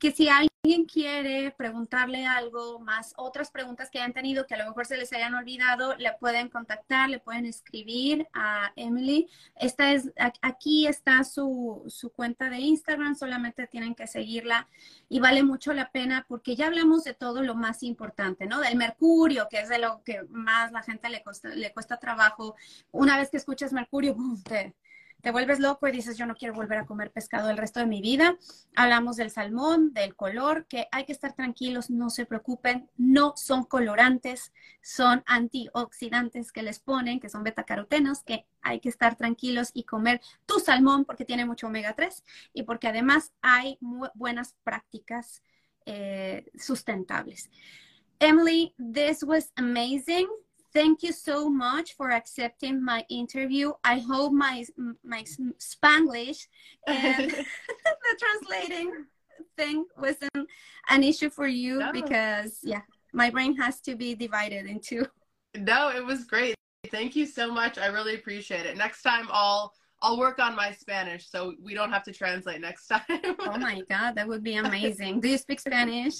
[0.00, 0.28] si
[0.72, 4.96] alguien quiere preguntarle algo más, otras preguntas que hayan tenido que a lo mejor se
[4.96, 9.28] les hayan olvidado, le pueden contactar, le pueden escribir a Emily.
[9.56, 10.10] Esta es,
[10.40, 14.66] aquí está su, su cuenta de Instagram, solamente tienen que seguirla
[15.10, 18.60] y vale mucho la pena porque ya hablamos de todo lo más importante, ¿no?
[18.60, 22.56] Del mercurio, que es de lo que más la gente le cuesta, le cuesta trabajo.
[22.92, 24.16] Una vez que escuchas mercurio,
[24.48, 24.74] te,
[25.22, 27.86] te vuelves loco y dices, yo no quiero volver a comer pescado el resto de
[27.86, 28.36] mi vida.
[28.74, 33.64] Hablamos del salmón, del color, que hay que estar tranquilos, no se preocupen, no son
[33.64, 34.52] colorantes,
[34.82, 40.20] son antioxidantes que les ponen, que son betacarotenos, que hay que estar tranquilos y comer
[40.44, 43.78] tu salmón porque tiene mucho omega 3 y porque además hay
[44.14, 45.42] buenas prácticas
[45.86, 47.48] eh, sustentables.
[48.18, 50.28] Emily, this was amazing.
[50.72, 53.72] Thank you so much for accepting my interview.
[53.84, 54.64] I hope my
[55.04, 55.24] my
[55.58, 56.46] Spanglish
[56.86, 57.30] and
[57.84, 59.06] the translating
[59.56, 60.48] thing wasn't
[60.88, 61.92] an issue for you no.
[61.92, 65.06] because yeah, my brain has to be divided into.
[65.54, 66.54] No, it was great.
[66.90, 67.78] Thank you so much.
[67.78, 68.76] I really appreciate it.
[68.76, 72.88] Next time I'll I'll work on my Spanish so we don't have to translate next
[72.88, 73.02] time.
[73.10, 75.20] oh my god, that would be amazing.
[75.20, 76.14] Do you speak Spanish?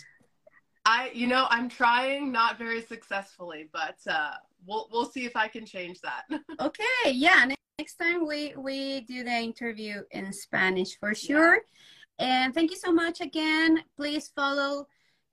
[0.84, 4.32] I, you know, I'm trying, not very successfully, but uh,
[4.66, 6.24] we'll we'll see if I can change that.
[6.60, 7.46] okay, yeah.
[7.78, 11.54] Next time we we do the interview in Spanish for sure.
[11.54, 11.60] Yeah.
[12.18, 13.82] And thank you so much again.
[13.96, 14.86] Please follow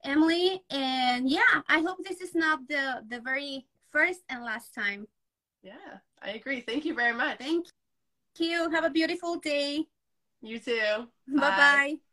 [0.04, 0.62] Emily.
[0.70, 5.06] And yeah, I hope this is not the the very first and last time.
[5.62, 6.60] Yeah, I agree.
[6.60, 7.38] Thank you very much.
[7.38, 7.66] Thank
[8.38, 8.70] you.
[8.70, 9.84] Have a beautiful day.
[10.40, 11.08] You too.
[11.28, 12.09] Bye bye.